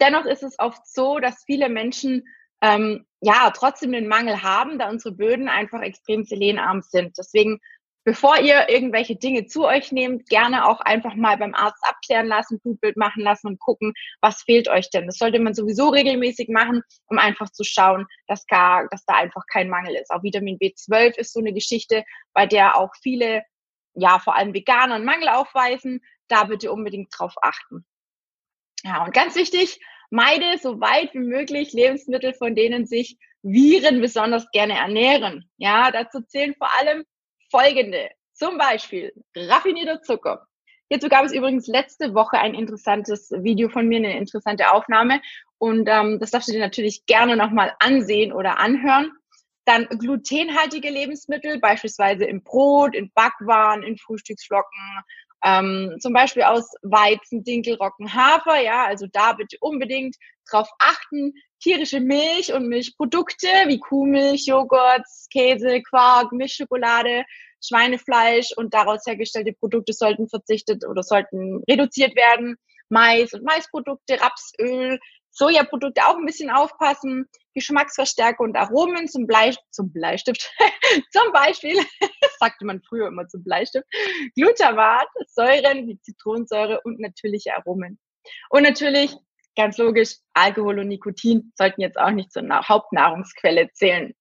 Dennoch 0.00 0.24
ist 0.24 0.42
es 0.42 0.58
oft 0.58 0.86
so, 0.86 1.18
dass 1.18 1.44
viele 1.44 1.68
Menschen 1.68 2.24
ähm, 2.60 3.06
ja 3.20 3.50
trotzdem 3.50 3.92
den 3.92 4.08
Mangel 4.08 4.42
haben, 4.42 4.78
da 4.78 4.88
unsere 4.88 5.14
Böden 5.14 5.48
einfach 5.48 5.82
extrem 5.82 6.24
selenarm 6.24 6.82
sind. 6.82 7.16
Deswegen, 7.18 7.60
bevor 8.04 8.38
ihr 8.40 8.68
irgendwelche 8.68 9.16
Dinge 9.16 9.46
zu 9.46 9.66
euch 9.66 9.92
nehmt, 9.92 10.28
gerne 10.28 10.66
auch 10.66 10.80
einfach 10.80 11.14
mal 11.14 11.36
beim 11.36 11.54
Arzt 11.54 11.82
abklären 11.82 12.26
lassen, 12.26 12.60
Blutbild 12.60 12.96
machen 12.96 13.22
lassen 13.22 13.48
und 13.48 13.60
gucken, 13.60 13.92
was 14.20 14.42
fehlt 14.42 14.68
euch 14.68 14.90
denn. 14.90 15.06
Das 15.06 15.18
sollte 15.18 15.40
man 15.40 15.54
sowieso 15.54 15.88
regelmäßig 15.90 16.48
machen, 16.48 16.82
um 17.06 17.18
einfach 17.18 17.50
zu 17.50 17.64
schauen, 17.64 18.06
dass, 18.26 18.46
gar, 18.46 18.88
dass 18.88 19.04
da 19.04 19.14
einfach 19.14 19.44
kein 19.50 19.68
Mangel 19.68 19.94
ist. 19.94 20.10
Auch 20.10 20.22
Vitamin 20.22 20.58
B12 20.58 21.16
ist 21.18 21.32
so 21.32 21.40
eine 21.40 21.52
Geschichte, 21.52 22.04
bei 22.32 22.46
der 22.46 22.78
auch 22.78 22.90
viele, 23.02 23.42
ja, 23.94 24.18
vor 24.18 24.36
allem 24.36 24.54
Veganer 24.54 24.96
einen 24.96 25.04
Mangel 25.04 25.28
aufweisen. 25.28 26.00
Da 26.28 26.44
bitte 26.44 26.72
unbedingt 26.72 27.12
drauf 27.16 27.34
achten. 27.42 27.84
Ja, 28.84 29.04
und 29.04 29.14
ganz 29.14 29.34
wichtig, 29.34 29.80
meide 30.10 30.58
so 30.58 30.80
weit 30.80 31.14
wie 31.14 31.18
möglich 31.18 31.72
Lebensmittel, 31.72 32.34
von 32.34 32.54
denen 32.54 32.86
sich 32.86 33.18
Viren 33.42 34.00
besonders 34.00 34.50
gerne 34.52 34.78
ernähren. 34.78 35.50
Ja, 35.56 35.90
dazu 35.90 36.20
zählen 36.22 36.54
vor 36.56 36.68
allem 36.78 37.04
folgende. 37.50 38.10
Zum 38.32 38.58
Beispiel 38.58 39.12
raffinierter 39.34 40.02
Zucker, 40.02 40.46
Hierzu 40.90 41.08
gab 41.08 41.24
es 41.24 41.32
übrigens 41.32 41.66
letzte 41.66 42.14
Woche 42.14 42.38
ein 42.38 42.54
interessantes 42.54 43.30
Video 43.30 43.68
von 43.68 43.88
mir, 43.88 43.96
eine 43.98 44.18
interessante 44.18 44.70
Aufnahme. 44.70 45.20
Und 45.58 45.88
ähm, 45.88 46.18
das 46.20 46.30
darfst 46.30 46.48
du 46.48 46.52
dir 46.52 46.60
natürlich 46.60 47.06
gerne 47.06 47.36
nochmal 47.36 47.74
ansehen 47.80 48.32
oder 48.32 48.58
anhören. 48.58 49.10
Dann 49.64 49.86
glutenhaltige 49.86 50.90
Lebensmittel, 50.90 51.58
beispielsweise 51.58 52.26
im 52.26 52.42
Brot, 52.42 52.94
in 52.94 53.10
Backwaren, 53.14 53.82
in 53.82 53.96
Frühstücksflocken, 53.96 55.02
ähm, 55.44 55.96
zum 56.00 56.12
Beispiel 56.12 56.42
aus 56.42 56.70
Weizen, 56.82 57.44
Dinkel, 57.44 57.74
Roggen, 57.74 58.12
Hafer. 58.12 58.60
Ja, 58.60 58.86
also 58.86 59.06
da 59.12 59.34
bitte 59.34 59.58
unbedingt 59.60 60.16
drauf 60.50 60.68
achten. 60.78 61.34
Tierische 61.60 62.00
Milch 62.00 62.52
und 62.52 62.68
Milchprodukte 62.68 63.48
wie 63.66 63.78
Kuhmilch, 63.78 64.46
Joghurt, 64.46 65.06
Käse, 65.30 65.82
Quark, 65.82 66.32
Milchschokolade, 66.32 67.24
Schweinefleisch 67.62 68.52
und 68.56 68.74
daraus 68.74 69.06
hergestellte 69.06 69.52
Produkte 69.52 69.92
sollten 69.92 70.28
verzichtet 70.28 70.86
oder 70.86 71.02
sollten 71.02 71.62
reduziert 71.68 72.16
werden. 72.16 72.56
Mais 72.90 73.32
und 73.32 73.44
Maisprodukte, 73.44 74.20
Rapsöl, 74.20 74.98
Sojaprodukte 75.34 76.06
auch 76.06 76.16
ein 76.16 76.24
bisschen 76.24 76.50
aufpassen, 76.50 77.28
Geschmacksverstärker 77.54 78.42
und 78.42 78.56
Aromen 78.56 79.08
zum, 79.08 79.26
Blei, 79.26 79.54
zum 79.70 79.92
Bleistift, 79.92 80.50
zum 81.12 81.32
Beispiel, 81.32 81.76
sagte 82.38 82.64
man 82.64 82.80
früher 82.82 83.08
immer 83.08 83.26
zum 83.28 83.42
Bleistift, 83.42 83.86
Glutamat, 84.36 85.08
Säuren 85.28 85.88
wie 85.88 86.00
Zitronensäure 86.00 86.80
und 86.84 87.00
natürliche 87.00 87.54
Aromen. 87.56 87.98
Und 88.48 88.62
natürlich, 88.62 89.14
ganz 89.56 89.76
logisch, 89.76 90.16
Alkohol 90.32 90.78
und 90.78 90.88
Nikotin 90.88 91.52
sollten 91.56 91.80
jetzt 91.80 91.98
auch 91.98 92.10
nicht 92.10 92.32
zur 92.32 92.42
Hauptnahrungsquelle 92.48 93.70
zählen. 93.72 94.14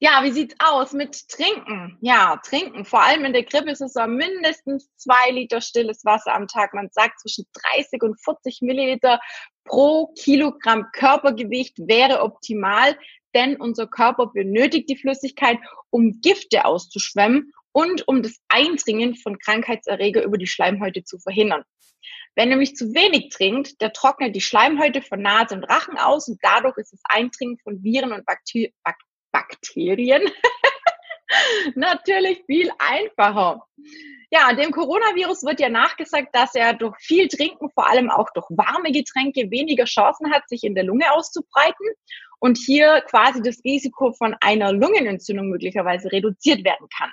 Ja, 0.00 0.22
wie 0.22 0.30
sieht's 0.30 0.54
aus 0.60 0.92
mit 0.92 1.28
Trinken? 1.28 1.98
Ja, 2.00 2.40
Trinken. 2.44 2.84
Vor 2.84 3.02
allem 3.02 3.24
in 3.24 3.32
der 3.32 3.42
Grippesaison 3.42 4.14
mindestens 4.14 4.88
zwei 4.96 5.32
Liter 5.32 5.60
stilles 5.60 6.04
Wasser 6.04 6.34
am 6.34 6.46
Tag. 6.46 6.72
Man 6.72 6.88
sagt 6.92 7.18
zwischen 7.18 7.46
30 7.74 8.02
und 8.04 8.22
40 8.22 8.62
Milliliter 8.62 9.18
pro 9.64 10.14
Kilogramm 10.16 10.86
Körpergewicht 10.92 11.78
wäre 11.80 12.22
optimal, 12.22 12.96
denn 13.34 13.56
unser 13.56 13.88
Körper 13.88 14.28
benötigt 14.28 14.88
die 14.88 14.96
Flüssigkeit, 14.96 15.58
um 15.90 16.20
Gifte 16.20 16.64
auszuschwemmen 16.64 17.52
und 17.72 18.06
um 18.06 18.22
das 18.22 18.36
Eindringen 18.48 19.16
von 19.16 19.36
Krankheitserreger 19.38 20.22
über 20.22 20.38
die 20.38 20.46
Schleimhäute 20.46 21.02
zu 21.02 21.18
verhindern. 21.18 21.64
Wer 22.36 22.46
nämlich 22.46 22.76
zu 22.76 22.94
wenig 22.94 23.30
trinkt, 23.30 23.80
der 23.80 23.92
trocknet 23.92 24.36
die 24.36 24.40
Schleimhäute 24.40 25.02
von 25.02 25.20
Nase 25.20 25.56
und 25.56 25.64
Rachen 25.64 25.98
aus 25.98 26.28
und 26.28 26.38
dadurch 26.40 26.76
ist 26.76 26.92
das 26.92 27.00
Eindringen 27.02 27.58
von 27.58 27.82
Viren 27.82 28.12
und 28.12 28.24
Bakterien 28.24 28.72
Bakterien 29.32 30.22
natürlich 31.74 32.42
viel 32.46 32.70
einfacher. 32.78 33.66
Ja, 34.30 34.52
dem 34.52 34.72
Coronavirus 34.72 35.44
wird 35.44 35.60
ja 35.60 35.70
nachgesagt, 35.70 36.34
dass 36.34 36.54
er 36.54 36.74
durch 36.74 36.96
viel 36.98 37.28
Trinken, 37.28 37.70
vor 37.70 37.88
allem 37.88 38.10
auch 38.10 38.28
durch 38.34 38.46
warme 38.50 38.92
Getränke, 38.92 39.50
weniger 39.50 39.84
Chancen 39.84 40.30
hat, 40.30 40.48
sich 40.48 40.64
in 40.64 40.74
der 40.74 40.84
Lunge 40.84 41.10
auszubreiten 41.12 41.86
und 42.38 42.58
hier 42.58 43.02
quasi 43.08 43.42
das 43.42 43.62
Risiko 43.64 44.12
von 44.12 44.36
einer 44.40 44.72
Lungenentzündung 44.72 45.48
möglicherweise 45.48 46.12
reduziert 46.12 46.64
werden 46.64 46.88
kann. 46.96 47.10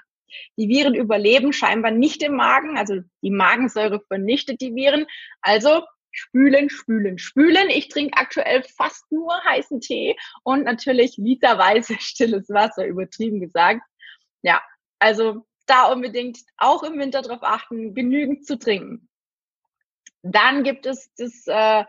Die 0.58 0.68
Viren 0.68 0.94
überleben 0.94 1.54
scheinbar 1.54 1.92
nicht 1.92 2.22
im 2.22 2.36
Magen, 2.36 2.78
also 2.78 3.00
die 3.22 3.32
Magensäure 3.32 4.02
vernichtet 4.08 4.60
die 4.60 4.76
Viren. 4.76 5.06
Also 5.42 5.84
spülen, 6.16 6.70
spülen, 6.70 7.18
spülen. 7.18 7.70
Ich 7.70 7.90
trinke 7.90 8.18
aktuell 8.18 8.64
fast 8.64 9.12
nur 9.12 9.34
heißen 9.44 9.82
Tee 9.82 10.16
und 10.44 10.64
natürlich 10.64 11.18
literweise 11.18 11.96
stilles 12.00 12.50
Wasser, 12.50 12.86
übertrieben 12.86 13.40
gesagt. 13.40 13.82
Ja, 14.42 14.62
also 15.00 15.46
da 15.66 15.92
unbedingt 15.92 16.40
auch 16.58 16.84
im 16.84 17.00
Winter 17.00 17.22
darauf 17.22 17.44
achten, 17.44 17.94
genügend 17.94 18.46
zu 18.46 18.58
trinken. 18.58 19.10
Dann 20.22 20.64
gibt 20.64 20.86
es 20.86 21.12
das 21.18 21.46
äh, 21.48 21.84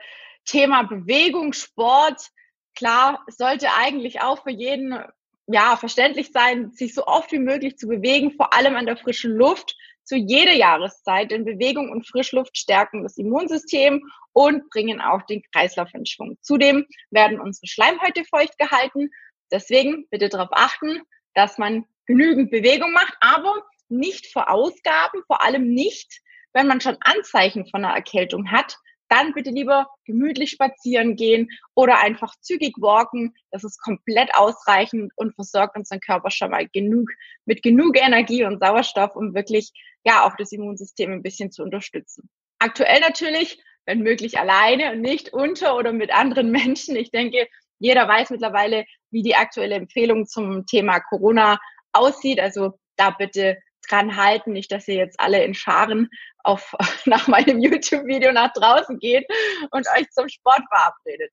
Thema 0.45 0.83
Bewegung, 0.83 1.53
Sport. 1.53 2.31
Klar, 2.75 3.25
sollte 3.29 3.73
eigentlich 3.75 4.21
auch 4.21 4.43
für 4.43 4.51
jeden 4.51 4.99
ja 5.47 5.77
verständlich 5.77 6.33
sein, 6.33 6.73
sich 6.73 6.95
so 6.95 7.07
oft 7.07 7.33
wie 7.33 7.39
möglich 7.39 7.79
zu 7.79 7.87
bewegen, 7.87 8.33
vor 8.33 8.53
allem 8.53 8.77
an 8.77 8.87
der 8.87 8.97
frischen 8.97 9.33
Luft 9.33 9.77
zu 10.07 10.17
jeder 10.17 10.53
Jahreszeit, 10.53 11.33
denn 11.33 11.45
Bewegung 11.45 11.91
und 11.91 12.07
Frischluft 12.07 12.57
stärken 12.57 13.03
das 13.03 13.19
Immunsystem 13.19 14.03
und 14.33 14.71
bringen 14.71 15.01
auch 15.01 15.23
den 15.23 15.43
Kreislauf 15.53 15.93
in 15.95 16.07
Schwung. 16.07 16.39
Zudem 16.41 16.87
werden 17.11 17.41
unsere 17.41 17.67
Schleimhäute 17.67 18.25
feucht 18.25 18.57
gehalten. 18.57 19.11
Deswegen 19.51 20.07
bitte 20.11 20.29
darauf 20.29 20.51
achten, 20.53 21.03
dass 21.35 21.59
man 21.59 21.85
genügend 22.07 22.51
Bewegung 22.51 22.93
macht, 22.93 23.15
aber 23.21 23.63
nicht 23.89 24.33
vor 24.33 24.49
Ausgaben, 24.49 25.23
vor 25.27 25.43
allem 25.43 25.69
nicht, 25.69 26.21
wenn 26.53 26.69
man 26.69 26.81
schon 26.81 26.97
Anzeichen 27.01 27.67
von 27.67 27.85
einer 27.85 27.95
Erkältung 27.95 28.51
hat, 28.51 28.79
dann 29.09 29.33
bitte 29.33 29.51
lieber 29.51 29.89
gemütlich 30.05 30.51
spazieren 30.51 31.17
gehen 31.17 31.49
oder 31.75 32.01
einfach 32.01 32.35
zügig 32.41 32.75
walken. 32.79 33.35
Das 33.51 33.65
ist 33.65 33.81
komplett 33.81 34.35
ausreichend 34.35 35.13
und 35.17 35.35
versorgt 35.35 35.77
unseren 35.77 36.01
Körper 36.01 36.31
schon 36.31 36.51
mal 36.51 36.69
genug 36.69 37.11
mit 37.45 37.63
genug 37.63 37.97
Energie 37.99 38.45
und 38.45 38.61
Sauerstoff, 38.61 39.17
um 39.17 39.35
wirklich 39.35 39.73
ja 40.05 40.25
auch 40.27 40.37
das 40.37 40.53
Immunsystem 40.53 41.13
ein 41.13 41.23
bisschen 41.23 41.51
zu 41.51 41.63
unterstützen. 41.63 42.29
Aktuell 42.59 43.01
natürlich, 43.01 43.63
wenn 43.85 44.01
möglich 44.01 44.39
alleine 44.39 44.93
und 44.93 45.01
nicht 45.01 45.33
unter 45.33 45.77
oder 45.77 45.93
mit 45.93 46.13
anderen 46.13 46.51
Menschen. 46.51 46.97
Ich 46.97 47.11
denke, 47.11 47.49
jeder 47.79 48.09
weiß 48.09 48.31
mittlerweile, 48.31 48.85
wie 49.11 49.23
die 49.23 49.37
aktuelle 49.37 49.75
Empfehlung 49.77 50.27
zum 50.27 50.67
Thema 50.67 51.01
Corona 51.01 51.59
aussieht. 51.93 52.41
Also 52.41 52.79
da 52.97 53.11
bitte 53.11 53.59
dran 53.87 54.17
halten, 54.17 54.53
nicht, 54.53 54.73
dass 54.73 54.89
ihr 54.89 54.97
jetzt 54.97 55.19
alle 55.21 55.43
in 55.45 55.55
Scharen 55.55 56.09
auf, 56.45 56.75
nach 57.07 57.29
meinem 57.29 57.61
YouTube-Video 57.61 58.33
nach 58.33 58.53
draußen 58.53 58.99
geht 58.99 59.27
und 59.71 59.87
euch 59.97 60.11
zum 60.11 60.29
Sport 60.29 60.63
verabredet. 60.69 61.33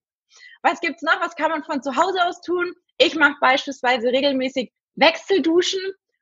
Was 0.62 0.80
gibt's 0.80 1.02
noch? 1.02 1.20
Was 1.22 1.36
kann 1.36 1.52
man 1.52 1.64
von 1.64 1.82
zu 1.82 1.96
Hause 1.96 2.24
aus 2.26 2.42
tun? 2.42 2.74
Ich 2.98 3.16
mache 3.16 3.36
beispielsweise 3.42 4.08
regelmäßig 4.08 4.72
Wechselduschen 4.96 5.82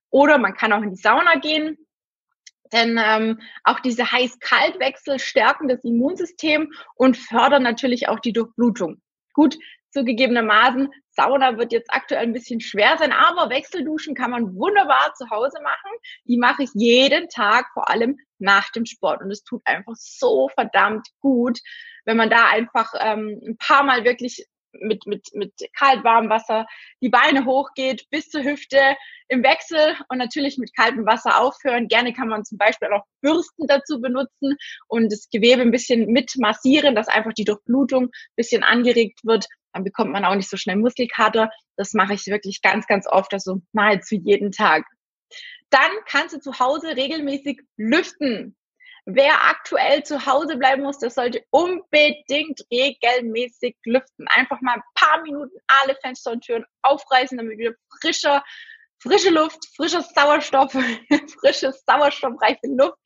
oder 0.10 0.38
man 0.38 0.56
kann 0.56 0.74
auch 0.74 0.82
in 0.82 0.92
die 0.92 1.02
Sauna 1.02 1.36
gehen. 1.36 1.78
Denn 2.74 3.00
ähm, 3.04 3.42
auch 3.64 3.82
diese 3.82 4.12
Heiß-Kalt-Wechsel 4.12 5.20
stärken 5.20 5.68
das 5.68 5.84
Immunsystem 5.84 6.72
und 6.96 7.18
fördern 7.18 7.64
natürlich 7.64 8.08
auch 8.08 8.20
die 8.20 8.34
Durchblutung. 8.34 9.02
Gut, 9.34 9.58
zugegebenermaßen 9.92 10.90
Sauna 11.12 11.58
wird 11.58 11.72
jetzt 11.74 11.92
aktuell 11.92 12.24
ein 12.24 12.34
bisschen 12.34 12.62
schwer 12.62 12.98
sein, 12.98 13.12
aber 13.12 13.50
Wechselduschen 13.50 14.16
kann 14.16 14.32
man 14.32 14.56
wunderbar 14.56 15.14
zu 15.16 15.30
Hause 15.30 15.60
machen. 15.62 15.92
Die 16.26 16.38
mache 16.38 16.64
ich 16.64 16.70
jeden 16.74 17.28
Tag, 17.30 17.68
vor 17.74 17.90
allem 17.90 18.18
nach 18.40 18.72
dem 18.72 18.86
Sport. 18.86 19.22
Und 19.22 19.32
es 19.32 19.44
tut 19.44 19.62
einfach 19.66 19.94
so 19.96 20.50
verdammt 20.54 21.08
gut, 21.20 21.60
wenn 22.06 22.18
man 22.18 22.30
da 22.30 22.48
einfach 22.50 22.94
ähm, 23.00 23.40
ein 23.46 23.58
paar 23.58 23.84
Mal 23.84 24.06
wirklich 24.06 24.46
mit, 24.74 25.06
mit, 25.06 25.28
mit 25.34 25.54
kaltwarmem 25.78 26.30
Wasser 26.30 26.66
die 27.02 27.10
Beine 27.10 27.46
hochgeht 27.46 28.06
bis 28.10 28.30
zur 28.30 28.44
Hüfte 28.44 28.80
im 29.28 29.44
Wechsel 29.44 29.96
und 30.10 30.18
natürlich 30.18 30.58
mit 30.58 30.76
kaltem 30.76 31.06
Wasser 31.06 31.40
aufhören. 31.40 31.88
Gerne 31.88 32.14
kann 32.14 32.28
man 32.28 32.46
zum 32.46 32.58
Beispiel 32.58 32.90
auch 32.90 33.04
Bürsten 33.22 33.68
dazu 33.68 34.02
benutzen 34.02 34.56
und 34.88 35.12
das 35.12 35.30
Gewebe 35.30 35.62
ein 35.62 35.72
bisschen 35.72 36.08
mit 36.08 36.36
massieren, 36.38 36.96
dass 36.96 37.08
einfach 37.08 37.34
die 37.34 37.46
Durchblutung 37.46 38.06
ein 38.06 38.36
bisschen 38.36 38.64
angeregt 38.64 39.20
wird 39.24 39.46
dann 39.74 39.84
bekommt 39.84 40.12
man 40.12 40.26
auch 40.26 40.36
nicht 40.36 40.50
so 40.50 40.58
schnell 40.58 40.78
Muskelkater. 40.78 41.50
Das 41.78 41.94
mache 41.94 42.14
ich 42.14 42.28
wirklich 42.28 42.62
ganz, 42.62 42.88
ganz 42.88 43.08
oft, 43.08 43.34
also 43.34 43.62
nahezu 43.72 44.16
jeden 44.16 44.52
Tag. 44.52 44.86
Dann 45.70 45.92
kannst 46.06 46.36
du 46.36 46.40
zu 46.40 46.60
Hause 46.60 46.96
regelmäßig 46.96 47.62
lüften. 47.78 48.58
Wer 49.06 49.50
aktuell 49.50 50.04
zu 50.04 50.26
Hause 50.28 50.58
bleiben 50.58 50.84
muss, 50.84 51.00
der 51.00 51.10
sollte 51.10 51.44
unbedingt 51.50 52.62
regelmäßig 52.72 53.76
lüften. 53.86 54.28
Einfach 54.28 54.62
mal 54.62 54.76
ein 54.76 54.84
paar 54.94 55.22
Minuten 55.24 55.58
alle 55.68 55.96
Fenster 56.02 56.32
und 56.32 56.42
Türen 56.42 56.66
aufreißen, 56.84 57.38
damit 57.38 57.58
wieder 57.58 57.74
frischer 58.00 58.44
frische 59.02 59.30
Luft, 59.30 59.66
frischer 59.76 60.02
Sauerstoff, 60.02 60.72
frische 61.40 61.74
sauerstoffreiche 61.88 62.68
Luft 62.68 62.98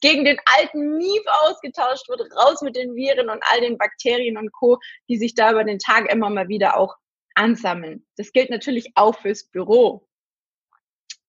gegen 0.00 0.24
den 0.24 0.38
alten 0.56 0.96
Mief 0.96 1.22
ausgetauscht 1.44 2.08
wird, 2.08 2.22
raus 2.36 2.60
mit 2.62 2.76
den 2.76 2.94
Viren 2.94 3.30
und 3.30 3.42
all 3.50 3.60
den 3.60 3.78
Bakterien 3.78 4.36
und 4.36 4.52
Co., 4.52 4.78
die 5.08 5.16
sich 5.16 5.34
da 5.34 5.52
über 5.52 5.64
den 5.64 5.78
Tag 5.78 6.10
immer 6.10 6.30
mal 6.30 6.48
wieder 6.48 6.76
auch 6.76 6.96
ansammeln. 7.34 8.04
Das 8.16 8.32
gilt 8.32 8.50
natürlich 8.50 8.92
auch 8.96 9.16
fürs 9.16 9.44
Büro. 9.44 10.08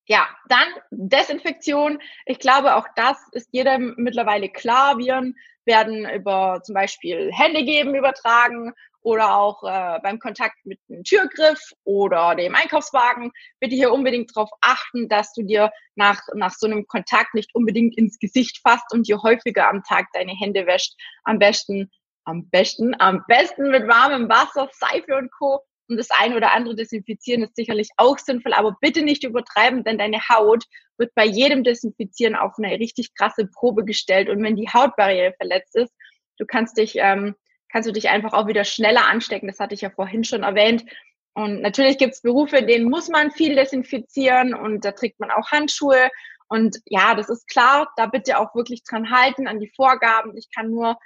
Ja, 0.07 0.27
dann 0.47 0.67
Desinfektion. 0.89 2.01
Ich 2.25 2.39
glaube, 2.39 2.75
auch 2.75 2.87
das 2.95 3.17
ist 3.31 3.49
jedem 3.51 3.93
mittlerweile 3.97 4.49
klar. 4.49 4.97
Viren 4.97 5.35
werden 5.65 6.09
über 6.09 6.61
zum 6.63 6.73
Beispiel 6.73 7.31
Hände 7.31 7.63
geben 7.63 7.93
übertragen 7.93 8.73
oder 9.01 9.35
auch 9.35 9.63
äh, 9.63 9.99
beim 10.01 10.19
Kontakt 10.19 10.57
mit 10.65 10.79
dem 10.89 11.03
Türgriff 11.03 11.59
oder 11.83 12.35
dem 12.35 12.55
Einkaufswagen, 12.55 13.31
bitte 13.59 13.75
hier 13.75 13.91
unbedingt 13.91 14.35
darauf 14.35 14.49
achten, 14.61 15.07
dass 15.07 15.33
du 15.33 15.43
dir 15.43 15.71
nach, 15.95 16.21
nach 16.33 16.51
so 16.51 16.67
einem 16.67 16.85
Kontakt 16.87 17.33
nicht 17.33 17.53
unbedingt 17.53 17.97
ins 17.97 18.19
Gesicht 18.19 18.59
fasst 18.61 18.93
und 18.93 19.07
je 19.07 19.15
häufiger 19.15 19.69
am 19.69 19.83
Tag 19.83 20.07
deine 20.13 20.33
Hände 20.33 20.65
wäscht. 20.65 20.93
Am 21.23 21.39
besten, 21.39 21.89
am 22.25 22.49
besten, 22.49 22.95
am 22.99 23.23
besten 23.27 23.69
mit 23.71 23.87
warmem 23.87 24.29
Wasser, 24.29 24.69
Seife 24.73 25.15
und 25.15 25.31
Co. 25.31 25.61
Und 25.87 25.97
das 25.97 26.11
eine 26.11 26.35
oder 26.37 26.53
andere 26.53 26.75
desinfizieren 26.75 27.43
ist 27.43 27.55
sicherlich 27.55 27.89
auch 27.97 28.19
sinnvoll, 28.19 28.53
aber 28.53 28.77
bitte 28.79 29.01
nicht 29.01 29.23
übertreiben, 29.23 29.83
denn 29.83 29.97
deine 29.97 30.19
Haut 30.29 30.65
wird 30.99 31.15
bei 31.15 31.25
jedem 31.25 31.63
Desinfizieren 31.63 32.35
auf 32.35 32.53
eine 32.57 32.77
richtig 32.77 33.15
krasse 33.15 33.47
Probe 33.47 33.83
gestellt. 33.85 34.29
Und 34.29 34.43
wenn 34.43 34.55
die 34.55 34.69
Hautbarriere 34.69 35.33
verletzt 35.37 35.75
ist, 35.75 35.91
du 36.37 36.45
kannst 36.45 36.77
dich, 36.77 36.97
ähm, 36.97 37.35
kannst 37.71 37.87
du 37.87 37.93
dich 37.93 38.09
einfach 38.09 38.33
auch 38.33 38.47
wieder 38.47 38.63
schneller 38.63 39.05
anstecken. 39.05 39.47
Das 39.47 39.59
hatte 39.59 39.73
ich 39.73 39.81
ja 39.81 39.89
vorhin 39.89 40.23
schon 40.23 40.43
erwähnt. 40.43 40.85
Und 41.33 41.61
natürlich 41.61 41.97
gibt 41.97 42.13
es 42.15 42.21
Berufe, 42.21 42.57
in 42.57 42.67
denen 42.67 42.89
muss 42.89 43.07
man 43.07 43.31
viel 43.31 43.55
desinfizieren 43.55 44.53
und 44.53 44.83
da 44.83 44.91
trägt 44.91 45.19
man 45.19 45.31
auch 45.31 45.51
Handschuhe. 45.51 46.09
Und 46.47 46.79
ja, 46.85 47.15
das 47.15 47.29
ist 47.29 47.47
klar, 47.47 47.91
da 47.95 48.07
bitte 48.07 48.39
auch 48.39 48.55
wirklich 48.55 48.83
dran 48.83 49.11
halten 49.11 49.47
an 49.47 49.59
die 49.59 49.71
Vorgaben. 49.75 50.35
Ich 50.35 50.49
kann 50.53 50.71
nur 50.71 50.97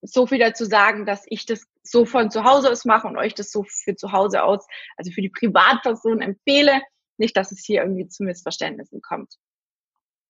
so 0.00 0.26
viel 0.26 0.38
dazu 0.38 0.64
sagen, 0.64 1.06
dass 1.06 1.24
ich 1.26 1.46
das 1.46 1.66
so 1.82 2.06
von 2.06 2.30
zu 2.30 2.44
Hause 2.44 2.70
aus 2.70 2.84
mache 2.84 3.06
und 3.08 3.16
euch 3.16 3.34
das 3.34 3.50
so 3.50 3.64
für 3.64 3.96
zu 3.96 4.12
Hause 4.12 4.44
aus, 4.44 4.66
also 4.96 5.10
für 5.10 5.22
die 5.22 5.30
Privatperson 5.30 6.22
empfehle. 6.22 6.80
Nicht, 7.16 7.36
dass 7.36 7.52
es 7.52 7.64
hier 7.64 7.82
irgendwie 7.82 8.08
zu 8.08 8.22
Missverständnissen 8.22 9.02
kommt. 9.02 9.34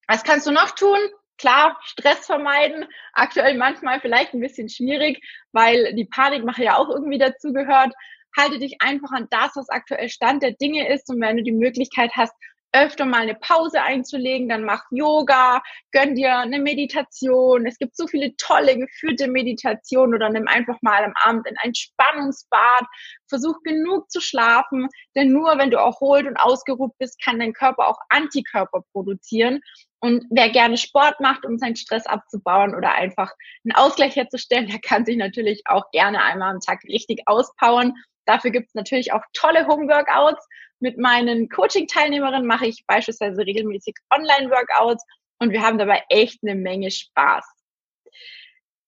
Was 0.07 0.23
kannst 0.23 0.47
du 0.47 0.53
noch 0.53 0.71
tun? 0.71 0.99
Klar, 1.39 1.79
Stress 1.83 2.27
vermeiden. 2.27 2.87
Aktuell 3.13 3.57
manchmal 3.57 4.01
vielleicht 4.01 4.35
ein 4.35 4.41
bisschen 4.41 4.69
schwierig, 4.69 5.21
weil 5.53 5.95
die 5.95 6.07
Panikmache 6.07 6.65
ja 6.65 6.77
auch 6.77 6.89
irgendwie 6.89 7.19
dazu 7.19 7.53
gehört. 7.53 7.93
Halte 8.37 8.59
dich 8.59 8.77
einfach 8.81 9.13
an 9.13 9.27
das, 9.31 9.53
was 9.55 9.69
aktuell 9.69 10.09
Stand 10.09 10.43
der 10.43 10.53
Dinge 10.53 10.89
ist. 10.93 11.09
Und 11.11 11.21
wenn 11.21 11.37
du 11.37 11.43
die 11.43 11.53
Möglichkeit 11.53 12.13
hast, 12.15 12.35
öfter 12.75 13.07
mal 13.07 13.23
eine 13.23 13.37
Pause 13.37 13.81
einzulegen, 13.83 14.49
dann 14.49 14.65
mach 14.65 14.83
Yoga, 14.91 15.63
gönn 15.93 16.17
dir 16.17 16.39
eine 16.39 16.59
Meditation. 16.59 17.67
Es 17.67 17.79
gibt 17.79 17.97
so 17.97 18.07
viele 18.09 18.35
tolle 18.37 18.77
geführte 18.77 19.29
Meditationen 19.29 20.15
oder 20.15 20.29
nimm 20.29 20.49
einfach 20.49 20.77
mal 20.83 21.05
am 21.05 21.15
Abend 21.25 21.47
in 21.47 21.57
ein 21.63 21.75
Spannungsbad. 21.75 22.85
Versuch 23.29 23.63
genug 23.63 24.11
zu 24.11 24.21
schlafen, 24.21 24.89
denn 25.17 25.33
nur 25.33 25.57
wenn 25.57 25.71
du 25.71 25.77
erholt 25.77 26.27
und 26.27 26.37
ausgeruht 26.37 26.93
bist, 26.99 27.23
kann 27.23 27.39
dein 27.39 27.53
Körper 27.53 27.89
auch 27.89 27.99
Antikörper 28.09 28.83
produzieren. 28.93 29.61
Und 30.05 30.27
wer 30.29 30.51
gerne 30.51 30.77
Sport 30.77 31.19
macht, 31.21 31.47
um 31.47 31.57
seinen 31.57 31.77
Stress 31.77 32.05
abzubauen 32.05 32.75
oder 32.75 32.93
einfach 32.93 33.33
einen 33.65 33.75
Ausgleich 33.75 34.15
herzustellen, 34.17 34.67
der 34.67 34.79
kann 34.79 35.07
sich 35.07 35.17
natürlich 35.17 35.63
auch 35.65 35.91
gerne 35.93 36.23
einmal 36.23 36.51
am 36.51 36.61
Tag 36.61 36.85
richtig 36.85 37.23
auspowern. 37.25 37.95
Dafür 38.27 38.51
gibt 38.51 38.69
es 38.69 38.75
natürlich 38.75 39.15
auch 39.15 39.23
tolle 39.33 39.67
Home-Workouts. 39.67 40.47
Mit 40.79 40.99
meinen 40.99 41.49
Coaching-Teilnehmerinnen 41.49 42.47
mache 42.47 42.67
ich 42.67 42.85
beispielsweise 42.87 43.47
regelmäßig 43.47 43.95
Online-Workouts 44.15 45.03
und 45.39 45.53
wir 45.53 45.63
haben 45.63 45.79
dabei 45.79 46.03
echt 46.11 46.41
eine 46.43 46.55
Menge 46.55 46.91
Spaß. 46.91 47.47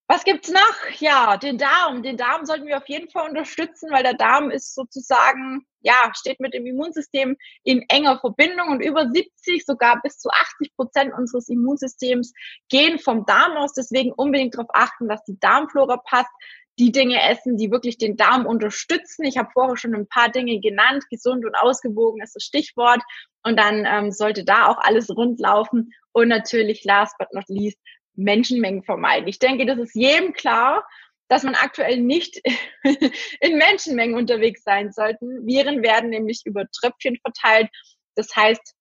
Was 0.08 0.22
gibt's 0.22 0.50
noch? 0.50 1.00
Ja, 1.00 1.36
den 1.36 1.58
Darm. 1.58 2.02
Den 2.04 2.16
Darm 2.16 2.46
sollten 2.46 2.66
wir 2.66 2.76
auf 2.76 2.88
jeden 2.88 3.10
Fall 3.10 3.28
unterstützen, 3.28 3.90
weil 3.90 4.04
der 4.04 4.14
Darm 4.14 4.50
ist 4.50 4.72
sozusagen, 4.72 5.66
ja, 5.80 6.12
steht 6.14 6.38
mit 6.38 6.54
dem 6.54 6.64
Immunsystem 6.64 7.36
in 7.64 7.84
enger 7.88 8.20
Verbindung 8.20 8.68
und 8.68 8.80
über 8.80 9.10
70, 9.10 9.66
sogar 9.66 10.00
bis 10.02 10.18
zu 10.18 10.28
80 10.30 10.76
Prozent 10.76 11.12
unseres 11.12 11.48
Immunsystems 11.48 12.32
gehen 12.68 13.00
vom 13.00 13.26
Darm 13.26 13.56
aus. 13.56 13.72
Deswegen 13.72 14.12
unbedingt 14.12 14.54
darauf 14.54 14.70
achten, 14.74 15.08
dass 15.08 15.24
die 15.24 15.40
Darmflora 15.40 15.96
passt, 15.96 16.30
die 16.78 16.92
Dinge 16.92 17.20
essen, 17.28 17.56
die 17.56 17.72
wirklich 17.72 17.98
den 17.98 18.16
Darm 18.16 18.46
unterstützen. 18.46 19.24
Ich 19.24 19.38
habe 19.38 19.50
vorher 19.52 19.76
schon 19.76 19.94
ein 19.94 20.06
paar 20.06 20.28
Dinge 20.28 20.60
genannt. 20.60 21.04
Gesund 21.10 21.44
und 21.44 21.56
ausgewogen 21.56 22.22
ist 22.22 22.36
das 22.36 22.44
Stichwort. 22.44 23.02
Und 23.42 23.58
dann 23.58 23.86
ähm, 23.86 24.12
sollte 24.12 24.44
da 24.44 24.66
auch 24.66 24.78
alles 24.78 25.10
rund 25.10 25.40
laufen. 25.40 25.92
Und 26.12 26.28
natürlich, 26.28 26.84
last 26.84 27.16
but 27.18 27.28
not 27.32 27.44
least, 27.48 27.78
Menschenmengen 28.16 28.82
vermeiden. 28.82 29.28
Ich 29.28 29.38
denke, 29.38 29.66
das 29.66 29.78
ist 29.78 29.94
jedem 29.94 30.32
klar, 30.32 30.86
dass 31.28 31.42
man 31.42 31.54
aktuell 31.54 31.98
nicht 31.98 32.40
in 33.40 33.58
Menschenmengen 33.58 34.16
unterwegs 34.16 34.62
sein 34.62 34.92
sollten. 34.92 35.46
Viren 35.46 35.82
werden 35.82 36.10
nämlich 36.10 36.42
über 36.44 36.64
Tröpfchen 36.70 37.18
verteilt. 37.18 37.68
Das 38.14 38.34
heißt, 38.34 38.74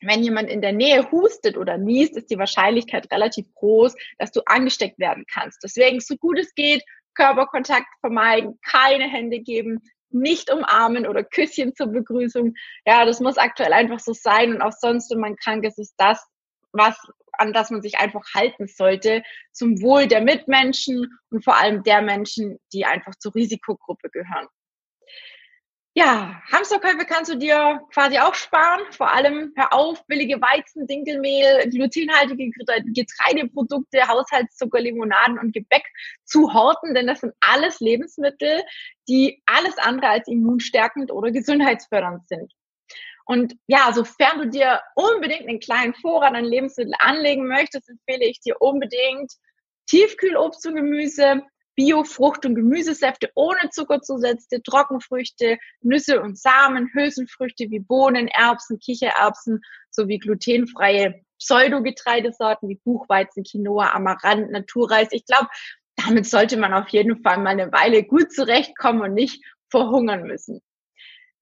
wenn 0.00 0.22
jemand 0.22 0.50
in 0.50 0.60
der 0.60 0.72
Nähe 0.72 1.10
hustet 1.10 1.56
oder 1.56 1.78
niest, 1.78 2.16
ist 2.16 2.30
die 2.30 2.38
Wahrscheinlichkeit 2.38 3.10
relativ 3.10 3.46
groß, 3.54 3.94
dass 4.18 4.32
du 4.32 4.42
angesteckt 4.46 4.98
werden 4.98 5.24
kannst. 5.32 5.62
Deswegen, 5.62 6.00
so 6.00 6.16
gut 6.16 6.38
es 6.38 6.54
geht, 6.54 6.82
Körperkontakt 7.14 7.86
vermeiden, 8.00 8.58
keine 8.62 9.04
Hände 9.04 9.40
geben, 9.40 9.80
nicht 10.10 10.50
umarmen 10.50 11.06
oder 11.06 11.24
Küsschen 11.24 11.74
zur 11.74 11.88
Begrüßung. 11.88 12.54
Ja, 12.86 13.04
das 13.04 13.20
muss 13.20 13.36
aktuell 13.36 13.72
einfach 13.72 14.00
so 14.00 14.12
sein 14.12 14.54
und 14.54 14.62
auch 14.62 14.72
sonst, 14.72 15.10
wenn 15.10 15.20
man 15.20 15.36
krank 15.36 15.64
ist, 15.64 15.78
ist 15.78 15.94
das, 15.96 16.24
was, 16.72 16.96
an 17.38 17.52
das 17.52 17.70
man 17.70 17.82
sich 17.82 17.98
einfach 17.98 18.24
halten 18.34 18.66
sollte, 18.66 19.22
zum 19.52 19.80
Wohl 19.80 20.06
der 20.06 20.20
Mitmenschen 20.20 21.18
und 21.30 21.44
vor 21.44 21.56
allem 21.56 21.82
der 21.82 22.02
Menschen, 22.02 22.58
die 22.72 22.84
einfach 22.84 23.14
zur 23.16 23.34
Risikogruppe 23.34 24.10
gehören. 24.10 24.48
Ja, 25.96 26.42
Hamsterkäufe 26.50 27.06
kannst 27.06 27.30
du 27.30 27.36
dir 27.36 27.80
quasi 27.92 28.18
auch 28.18 28.34
sparen. 28.34 28.80
Vor 28.90 29.12
allem 29.12 29.52
hör 29.54 29.72
auf, 29.72 30.04
billige 30.08 30.40
Weizen, 30.40 30.88
Dinkelmehl, 30.88 31.70
glutenhaltige 31.70 32.50
Getreideprodukte, 32.50 34.08
Haushaltszucker, 34.08 34.80
Limonaden 34.80 35.38
und 35.38 35.52
Gebäck 35.52 35.84
zu 36.24 36.52
horten, 36.52 36.94
denn 36.94 37.06
das 37.06 37.20
sind 37.20 37.32
alles 37.38 37.78
Lebensmittel, 37.78 38.64
die 39.08 39.40
alles 39.46 39.78
andere 39.78 40.08
als 40.08 40.26
immunstärkend 40.26 41.12
oder 41.12 41.30
gesundheitsfördernd 41.30 42.26
sind. 42.26 42.52
Und 43.26 43.54
ja, 43.66 43.90
sofern 43.94 44.38
du 44.38 44.48
dir 44.50 44.80
unbedingt 44.94 45.48
einen 45.48 45.60
kleinen 45.60 45.94
Vorrat 45.94 46.34
an 46.34 46.44
Lebensmitteln 46.44 46.94
anlegen 46.98 47.46
möchtest, 47.46 47.88
empfehle 47.88 48.26
ich 48.26 48.40
dir 48.40 48.60
unbedingt 48.60 49.32
Tiefkühlobst 49.86 50.66
und 50.66 50.76
Gemüse, 50.76 51.42
Bio-Frucht- 51.76 52.46
und 52.46 52.54
Gemüsesäfte 52.54 53.30
ohne 53.34 53.70
Zuckerzusätze, 53.70 54.62
Trockenfrüchte, 54.62 55.58
Nüsse 55.80 56.20
und 56.20 56.38
Samen, 56.38 56.90
Hülsenfrüchte 56.92 57.70
wie 57.70 57.80
Bohnen, 57.80 58.28
Erbsen, 58.28 58.78
Kichererbsen 58.78 59.60
sowie 59.90 60.18
glutenfreie 60.18 61.24
Pseudogetreidesorten 61.38 62.68
wie 62.68 62.80
Buchweizen, 62.84 63.42
Quinoa, 63.42 63.92
Amaranth, 63.92 64.50
Naturreis. 64.50 65.08
Ich 65.10 65.26
glaube, 65.26 65.48
damit 65.96 66.26
sollte 66.26 66.56
man 66.56 66.72
auf 66.72 66.88
jeden 66.88 67.22
Fall 67.22 67.38
mal 67.38 67.50
eine 67.50 67.72
Weile 67.72 68.04
gut 68.04 68.32
zurechtkommen 68.32 69.02
und 69.02 69.14
nicht 69.14 69.44
verhungern 69.68 70.22
müssen. 70.22 70.62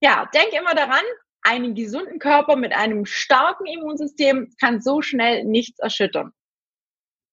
Ja, 0.00 0.28
denk 0.34 0.52
immer 0.52 0.74
daran, 0.74 1.04
einen 1.42 1.74
gesunden 1.74 2.18
Körper 2.18 2.56
mit 2.56 2.72
einem 2.72 3.04
starken 3.04 3.66
Immunsystem 3.66 4.54
kann 4.60 4.80
so 4.80 5.02
schnell 5.02 5.44
nichts 5.44 5.78
erschüttern. 5.78 6.32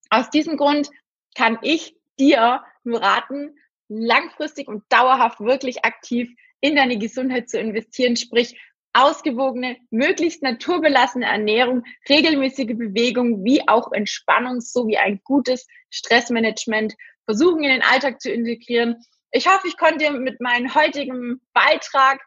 Aus 0.10 0.30
diesem 0.30 0.58
Grund 0.58 0.89
kann 1.36 1.60
ich 1.62 1.95
dir 2.19 2.63
nur 2.84 3.02
raten, 3.02 3.56
langfristig 3.88 4.67
und 4.67 4.84
dauerhaft 4.89 5.39
wirklich 5.39 5.86
aktiv 5.86 6.30
in 6.62 6.76
deine 6.76 6.98
Gesundheit 6.98 7.50
zu 7.50 7.60
investieren, 7.60 8.15
sprich 8.15 8.60
ausgewogene, 8.93 9.78
möglichst 9.91 10.41
naturbelassene 10.41 11.26
Ernährung, 11.26 11.84
regelmäßige 12.10 12.76
Bewegung, 12.76 13.43
wie 13.43 13.67
auch 13.67 13.91
Entspannung 13.91 14.62
sowie 14.62 14.98
ein 14.98 15.22
gutes 15.24 15.67
Stressmanagement 15.89 16.95
versuchen 17.26 17.63
in 17.63 17.69
den 17.69 17.84
Alltag 17.84 18.19
zu 18.22 18.32
integrieren. 18.32 19.04
Ich 19.32 19.48
hoffe, 19.48 19.67
ich 19.67 19.78
konnte 19.78 20.12
mit 20.12 20.41
meinem 20.41 20.74
heutigen 20.74 21.39
Beitrag 21.54 22.19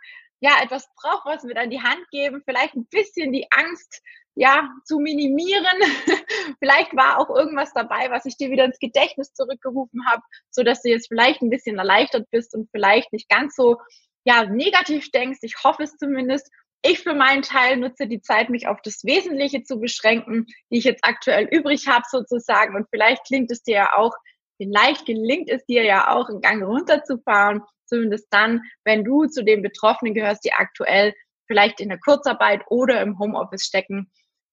ja 0.43 0.61
etwas 0.63 0.89
Brauchbares 0.97 1.45
mit 1.45 1.57
an 1.57 1.71
die 1.71 1.81
Hand 1.81 2.05
geben, 2.11 2.43
vielleicht 2.45 2.75
ein 2.75 2.87
bisschen 2.87 3.33
die 3.33 3.47
Angst 3.51 4.03
ja, 4.35 4.71
zu 4.85 4.99
minimieren. 4.99 5.65
vielleicht 6.59 6.97
war 6.97 7.19
auch 7.19 7.31
irgendwas 7.31 7.73
dabei, 7.75 8.11
was 8.11 8.27
ich 8.27 8.37
dir 8.37 8.51
wieder 8.51 8.65
ins 8.65 8.79
Gedächtnis 8.79 9.33
zurückgerufen 9.35 10.05
habe, 10.07 10.23
so 10.51 10.63
dass 10.63 10.83
du 10.83 10.89
jetzt 10.89 11.09
vielleicht 11.09 11.43
ein 11.43 11.51
bisschen 11.51 11.79
erleichtert 11.79 12.29
bist 12.31 12.55
und 12.55 12.69
vielleicht 12.71 13.13
nicht 13.13 13.29
ganz 13.29 13.55
so 13.55 13.79
ja, 14.25 14.45
negativ 14.45 15.11
denkst. 15.11 15.41
Ich 15.43 15.63
hoffe 15.63 15.85
es 15.85 15.97
zumindest. 15.97 16.51
Ich 16.85 17.01
für 17.01 17.15
meinen 17.15 17.43
Teil 17.43 17.77
nutze 17.77 18.09
die 18.09 18.21
Zeit, 18.21 18.51
mich 18.51 18.67
auf 18.67 18.79
das 18.83 19.05
Wesentliche 19.05 19.63
zu 19.63 19.79
beschränken, 19.79 20.47
die 20.71 20.79
ich 20.79 20.85
jetzt 20.85 21.05
aktuell 21.05 21.45
übrig 21.45 21.87
habe 21.87 22.05
sozusagen. 22.11 22.75
Und 22.75 22.89
vielleicht 22.91 23.25
klingt 23.27 23.53
es 23.53 23.63
dir 23.63 23.77
ja 23.77 23.97
auch, 23.97 24.13
vielleicht 24.57 25.07
gelingt 25.07 25.49
es 25.49 25.65
dir 25.67 25.85
ja 25.85 26.11
auch, 26.11 26.29
einen 26.29 26.41
Gang 26.41 26.65
runterzufahren, 26.65 27.63
zumindest 27.93 28.27
dann, 28.31 28.63
wenn 28.85 29.05
du 29.05 29.27
zu 29.27 29.45
den 29.45 29.63
Betroffenen 29.63 30.15
gehörst, 30.15 30.45
die 30.45 30.53
aktuell 30.53 31.15
vielleicht 31.47 31.81
in 31.81 31.89
der 31.89 31.99
Kurzarbeit 31.99 32.63
oder 32.69 33.03
im 33.03 33.19
Homeoffice 33.19 33.65
stecken 33.65 34.11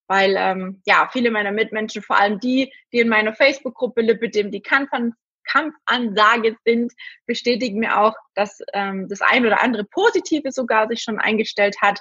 weil 0.10 0.36
ähm, 0.38 0.82
ja 0.86 1.08
viele 1.13 1.30
meiner 1.30 1.52
Mitmenschen, 1.52 2.02
vor 2.02 2.19
allem 2.19 2.39
die, 2.39 2.73
die 2.91 2.97
in 2.97 3.10
meiner 3.10 3.34
Facebook-Gruppe 3.34 4.02
Lipidem 4.02 4.52
die 4.52 4.62
Kampfan 4.62 5.13
Kampfansage 5.45 6.58
sind, 6.63 6.93
bestätigen 7.25 7.80
mir 7.80 7.99
auch, 7.99 8.13
dass 8.36 8.60
ähm, 8.73 9.08
das 9.08 9.21
ein 9.21 9.45
oder 9.45 9.63
andere 9.63 9.84
Positive 9.84 10.52
sogar 10.52 10.88
sich 10.88 11.02
schon 11.02 11.17
eingestellt 11.17 11.75
hat, 11.82 11.99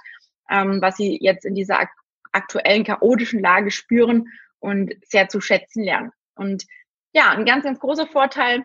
ähm, 0.51 0.81
was 0.83 0.96
sie 0.96 1.18
jetzt 1.20 1.44
in 1.44 1.55
dieser 1.55 1.81
ak 1.81 1.90
aktuellen 2.33 2.85
chaotischen 2.85 3.40
Lage 3.40 3.70
spüren 3.70 4.27
und 4.59 4.92
sehr 5.03 5.29
zu 5.29 5.40
schätzen 5.40 5.83
lernen. 5.83 6.11
Und 6.35 6.64
ja, 7.14 7.31
ein 7.31 7.46
ganz, 7.46 7.64
ganz 7.64 7.81
großer 7.81 8.07
Vorteil 8.07 8.62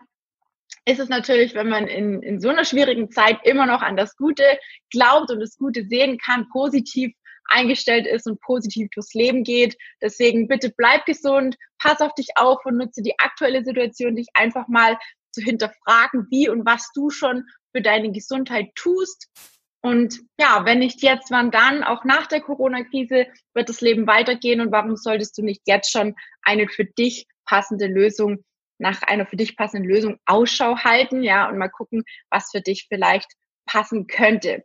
ist 0.86 1.00
es 1.00 1.08
natürlich, 1.08 1.54
wenn 1.54 1.68
man 1.68 1.86
in, 1.86 2.22
in 2.22 2.40
so 2.40 2.50
einer 2.50 2.64
schwierigen 2.64 3.10
Zeit 3.10 3.38
immer 3.44 3.66
noch 3.66 3.82
an 3.82 3.96
das 3.96 4.16
Gute 4.16 4.44
glaubt 4.90 5.30
und 5.30 5.40
das 5.40 5.56
Gute 5.56 5.84
sehen 5.84 6.18
kann, 6.18 6.48
positiv 6.50 7.12
eingestellt 7.46 8.06
ist 8.06 8.26
und 8.26 8.40
positiv 8.40 8.88
durchs 8.94 9.14
Leben 9.14 9.44
geht. 9.44 9.76
Deswegen 10.02 10.48
bitte 10.48 10.72
bleib 10.76 11.04
gesund, 11.06 11.56
pass 11.78 12.00
auf 12.00 12.14
dich 12.14 12.28
auf 12.36 12.58
und 12.64 12.76
nutze 12.76 13.02
die 13.02 13.18
aktuelle 13.18 13.64
Situation, 13.64 14.16
dich 14.16 14.28
einfach 14.34 14.68
mal 14.68 14.98
zu 15.32 15.42
hinterfragen, 15.42 16.26
wie 16.30 16.48
und 16.48 16.64
was 16.64 16.90
du 16.94 17.10
schon 17.10 17.44
für 17.74 17.82
deine 17.82 18.12
Gesundheit 18.12 18.70
tust. 18.74 19.28
Und 19.82 20.20
ja, 20.38 20.64
wenn 20.64 20.78
nicht 20.78 21.02
jetzt, 21.02 21.30
wann 21.30 21.50
dann? 21.50 21.84
Auch 21.84 22.04
nach 22.04 22.26
der 22.26 22.40
Corona-Krise 22.40 23.26
wird 23.52 23.68
das 23.68 23.82
Leben 23.82 24.06
weitergehen. 24.06 24.62
Und 24.62 24.72
warum 24.72 24.96
solltest 24.96 25.36
du 25.36 25.42
nicht 25.42 25.62
jetzt 25.66 25.90
schon 25.90 26.14
eine 26.42 26.68
für 26.68 26.86
dich 26.86 27.26
passende 27.44 27.86
Lösung 27.86 28.44
nach 28.78 29.02
einer 29.02 29.26
für 29.26 29.36
dich 29.36 29.56
passenden 29.56 29.88
Lösung 29.88 30.18
Ausschau 30.26 30.78
halten, 30.78 31.22
ja, 31.22 31.48
und 31.48 31.58
mal 31.58 31.68
gucken, 31.68 32.04
was 32.30 32.50
für 32.50 32.60
dich 32.60 32.86
vielleicht 32.88 33.30
passen 33.66 34.06
könnte. 34.06 34.64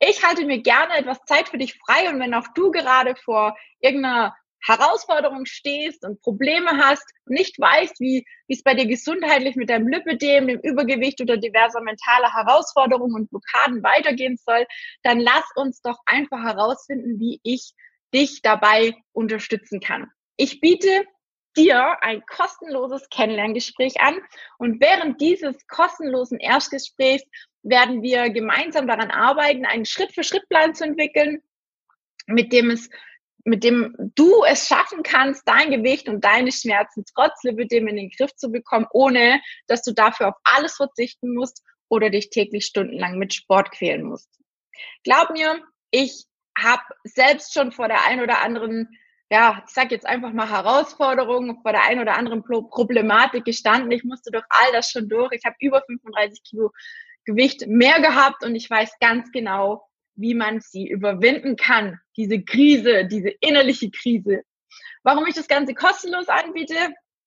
Ich 0.00 0.24
halte 0.24 0.44
mir 0.44 0.62
gerne 0.62 0.96
etwas 0.96 1.18
Zeit 1.26 1.48
für 1.48 1.58
dich 1.58 1.74
frei 1.74 2.08
und 2.08 2.20
wenn 2.20 2.34
auch 2.34 2.46
du 2.54 2.70
gerade 2.70 3.16
vor 3.16 3.56
irgendeiner 3.80 4.36
Herausforderung 4.60 5.44
stehst 5.46 6.04
und 6.04 6.20
Probleme 6.20 6.78
hast 6.78 7.04
und 7.26 7.34
nicht 7.34 7.58
weißt, 7.58 8.00
wie, 8.00 8.24
es 8.48 8.62
bei 8.62 8.74
dir 8.74 8.86
gesundheitlich 8.86 9.56
mit 9.56 9.70
deinem 9.70 9.88
Lipödem, 9.88 10.48
dem 10.48 10.60
Übergewicht 10.60 11.20
oder 11.20 11.36
diverser 11.36 11.80
mentaler 11.80 12.32
Herausforderungen 12.32 13.14
und 13.14 13.30
Blockaden 13.30 13.82
weitergehen 13.82 14.36
soll, 14.36 14.66
dann 15.02 15.20
lass 15.20 15.44
uns 15.54 15.80
doch 15.80 15.98
einfach 16.06 16.42
herausfinden, 16.42 17.20
wie 17.20 17.40
ich 17.42 17.72
dich 18.14 18.40
dabei 18.42 18.94
unterstützen 19.12 19.80
kann. 19.80 20.10
Ich 20.36 20.60
biete 20.60 21.04
dir 21.58 22.02
ein 22.02 22.24
kostenloses 22.26 23.08
Kennenlerngespräch 23.10 24.00
an 24.00 24.16
und 24.58 24.80
während 24.80 25.20
dieses 25.20 25.66
kostenlosen 25.66 26.38
Erstgesprächs 26.38 27.24
werden 27.62 28.02
wir 28.02 28.30
gemeinsam 28.30 28.86
daran 28.86 29.10
arbeiten, 29.10 29.66
einen 29.66 29.84
Schritt-für-Schritt-Plan 29.84 30.74
zu 30.74 30.84
entwickeln, 30.84 31.42
mit 32.26 32.52
dem 32.52 32.70
es 32.70 32.88
mit 33.44 33.64
dem 33.64 33.94
du 34.14 34.44
es 34.44 34.68
schaffen 34.68 35.02
kannst, 35.02 35.48
dein 35.48 35.70
Gewicht 35.70 36.08
und 36.08 36.22
deine 36.22 36.52
Schmerzen 36.52 37.04
trotz 37.14 37.42
Lipidem 37.44 37.88
in 37.88 37.96
den 37.96 38.10
Griff 38.10 38.34
zu 38.34 38.50
bekommen, 38.50 38.86
ohne 38.92 39.40
dass 39.66 39.82
du 39.82 39.92
dafür 39.92 40.28
auf 40.28 40.34
alles 40.44 40.76
verzichten 40.76 41.34
musst 41.34 41.62
oder 41.88 42.10
dich 42.10 42.28
täglich 42.28 42.66
stundenlang 42.66 43.16
mit 43.16 43.32
Sport 43.32 43.70
quälen 43.70 44.02
musst. 44.02 44.28
Glaub 45.02 45.30
mir, 45.30 45.62
ich 45.90 46.26
habe 46.58 46.82
selbst 47.04 47.54
schon 47.54 47.72
vor 47.72 47.88
der 47.88 48.04
ein 48.04 48.20
oder 48.20 48.42
anderen, 48.42 48.88
ja, 49.30 49.62
ich 49.66 49.74
sag 49.74 49.90
jetzt 49.90 50.06
einfach 50.06 50.32
mal 50.32 50.48
Herausforderung, 50.48 51.60
vor 51.62 51.72
der 51.72 51.84
ein 51.84 52.00
oder 52.00 52.16
anderen 52.16 52.42
Problematik 52.42 53.44
gestanden. 53.44 53.90
Ich 53.90 54.04
musste 54.04 54.30
durch 54.30 54.44
all 54.48 54.72
das 54.72 54.90
schon 54.90 55.08
durch. 55.08 55.32
Ich 55.32 55.44
habe 55.44 55.56
über 55.60 55.82
35 55.86 56.42
Kilo 56.42 56.72
Gewicht 57.24 57.66
mehr 57.66 58.00
gehabt 58.00 58.42
und 58.42 58.54
ich 58.54 58.70
weiß 58.70 58.98
ganz 59.00 59.30
genau, 59.32 59.86
wie 60.14 60.34
man 60.34 60.60
sie 60.60 60.88
überwinden 60.88 61.56
kann, 61.56 62.00
diese 62.16 62.42
Krise, 62.42 63.04
diese 63.04 63.28
innerliche 63.28 63.90
Krise. 63.90 64.42
Warum 65.02 65.26
ich 65.26 65.34
das 65.34 65.46
Ganze 65.46 65.74
kostenlos 65.74 66.28
anbiete? 66.28 66.74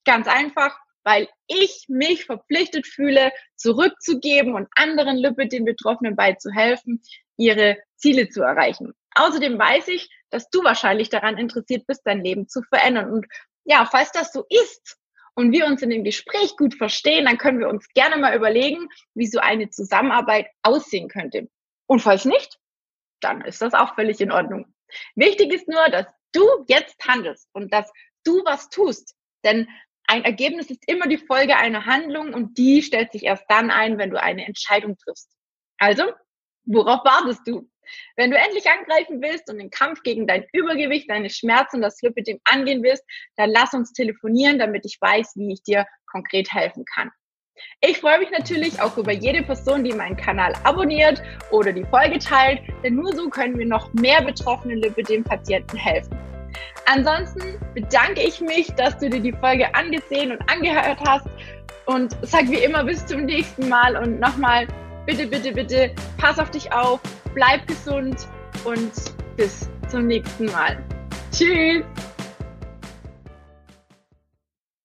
Ganz 0.04 0.28
einfach, 0.28 0.76
weil 1.04 1.30
ich 1.48 1.86
mich 1.88 2.26
verpflichtet 2.26 2.88
fühle, 2.88 3.32
zurückzugeben 3.56 4.56
und 4.56 4.68
anderen 4.76 5.18
Lipid, 5.18 5.64
Betroffenen 5.64 6.16
beizuhelfen, 6.16 7.02
ihre 7.38 7.78
Ziele 7.96 8.30
zu 8.30 8.42
erreichen. 8.42 8.94
Außerdem 9.14 9.58
weiß 9.58 9.88
ich, 9.90 10.10
dass 10.32 10.50
du 10.50 10.64
wahrscheinlich 10.64 11.10
daran 11.10 11.38
interessiert 11.38 11.86
bist, 11.88 12.02
dein 12.06 12.24
Leben 12.24 12.48
zu 12.48 12.62
verändern. 12.64 13.12
Und 13.12 13.26
ja, 13.66 13.86
falls 13.86 14.12
das 14.12 14.32
so 14.32 14.46
ist 14.50 14.98
und 15.36 15.52
wir 15.52 15.66
uns 15.66 15.82
in 15.82 15.90
dem 15.90 16.04
Gespräch 16.04 16.56
gut 16.58 16.76
verstehen, 16.76 17.26
dann 17.26 17.38
können 17.38 17.60
wir 17.60 17.70
uns 17.70 17.88
gerne 17.94 18.18
mal 18.18 18.36
überlegen, 18.36 18.88
wie 19.14 19.28
so 19.28 19.40
eine 19.40 19.70
Zusammenarbeit 19.70 20.48
aussehen 20.64 21.10
könnte. 21.10 21.50
Und 21.88 22.02
falls 22.02 22.26
nicht, 22.26 22.58
dann 23.20 23.42
ist 23.42 23.62
das 23.62 23.74
auch 23.74 23.96
völlig 23.96 24.20
in 24.22 24.32
Ordnung. 24.32 24.74
Wichtig 25.16 25.54
ist 25.54 25.68
nur, 25.68 25.88
dass 25.90 26.08
du 26.32 26.46
jetzt 26.68 26.96
handelst 27.08 27.50
und 27.54 27.72
dass 27.74 27.92
du 28.24 28.44
was 28.46 28.70
tust. 28.70 29.16
Denn 29.44 29.68
ein 30.08 30.26
Ergebnis 30.26 30.70
ist 30.70 30.84
immer 30.88 31.08
die 31.08 31.18
Folge 31.18 31.56
einer 31.56 31.86
Handlung 31.86 32.34
und 32.34 32.58
die 32.58 32.82
stellt 32.82 33.12
sich 33.12 33.24
erst 33.24 33.46
dann 33.48 33.72
ein, 33.72 33.98
wenn 33.98 34.10
du 34.10 34.22
eine 34.22 34.46
Entscheidung 34.46 34.98
triffst. 34.98 35.30
Also, 35.78 36.04
worauf 36.66 37.04
wartest 37.06 37.42
du? 37.46 37.70
Wenn 38.16 38.32
du 38.32 38.38
endlich 38.38 38.66
angreifen 38.70 39.22
willst 39.22 39.50
und 39.50 39.58
den 39.58 39.70
Kampf 39.70 40.04
gegen 40.04 40.28
dein 40.28 40.46
Übergewicht, 40.54 41.10
deine 41.10 41.30
Schmerzen 41.30 41.78
und 41.78 41.82
das 41.82 42.02
Lipidem 42.02 42.40
angehen 42.46 42.84
willst, 42.84 43.04
dann 43.38 43.50
lass 43.50 43.74
uns 43.74 43.94
telefonieren, 43.94 44.60
damit 44.60 44.86
ich 44.86 44.98
weiß, 45.00 45.34
wie 45.36 45.54
ich 45.54 45.64
dir 45.64 45.86
konkret 46.06 46.54
helfen 46.54 46.86
kann. 46.86 47.12
Ich 47.82 48.00
freue 48.00 48.20
mich 48.20 48.32
natürlich 48.32 48.82
auch 48.82 48.98
über 48.98 49.12
jede 49.12 49.44
Person, 49.44 49.84
die 49.84 49.94
meinen 49.94 50.16
Kanal 50.16 50.54
abonniert 50.64 51.22
oder 51.52 51.72
die 51.72 51.86
Folge 51.86 52.20
teilt, 52.20 52.62
denn 52.84 52.96
nur 52.96 53.14
so 53.16 53.30
können 53.30 53.58
wir 53.58 53.66
noch 53.66 53.94
mehr 53.94 54.22
betroffenen 54.22 54.78
Lipidem-Patienten 54.78 55.78
helfen. 55.78 56.18
Ansonsten 56.86 57.60
bedanke 57.74 58.22
ich 58.22 58.42
mich, 58.42 58.68
dass 58.74 58.98
du 58.98 59.10
dir 59.10 59.22
die 59.22 59.32
Folge 59.34 59.74
angesehen 59.76 60.32
und 60.32 60.42
angehört 60.50 61.00
hast 61.08 61.28
und 61.86 62.16
sag 62.22 62.50
wie 62.50 62.64
immer 62.64 62.84
bis 62.84 63.06
zum 63.06 63.26
nächsten 63.26 63.70
Mal 63.70 63.96
und 63.96 64.20
nochmal 64.20 64.68
bitte, 65.06 65.28
bitte, 65.28 65.52
bitte 65.52 65.96
pass 66.18 66.40
auf 66.40 66.52
dich 66.52 66.72
auf, 66.74 67.00
bleib 67.34 67.68
gesund 67.68 68.28
und 68.64 68.92
bis 69.38 69.70
zum 69.90 70.08
nächsten 70.08 70.46
Mal. 70.46 70.84
Tschüss! 71.32 71.84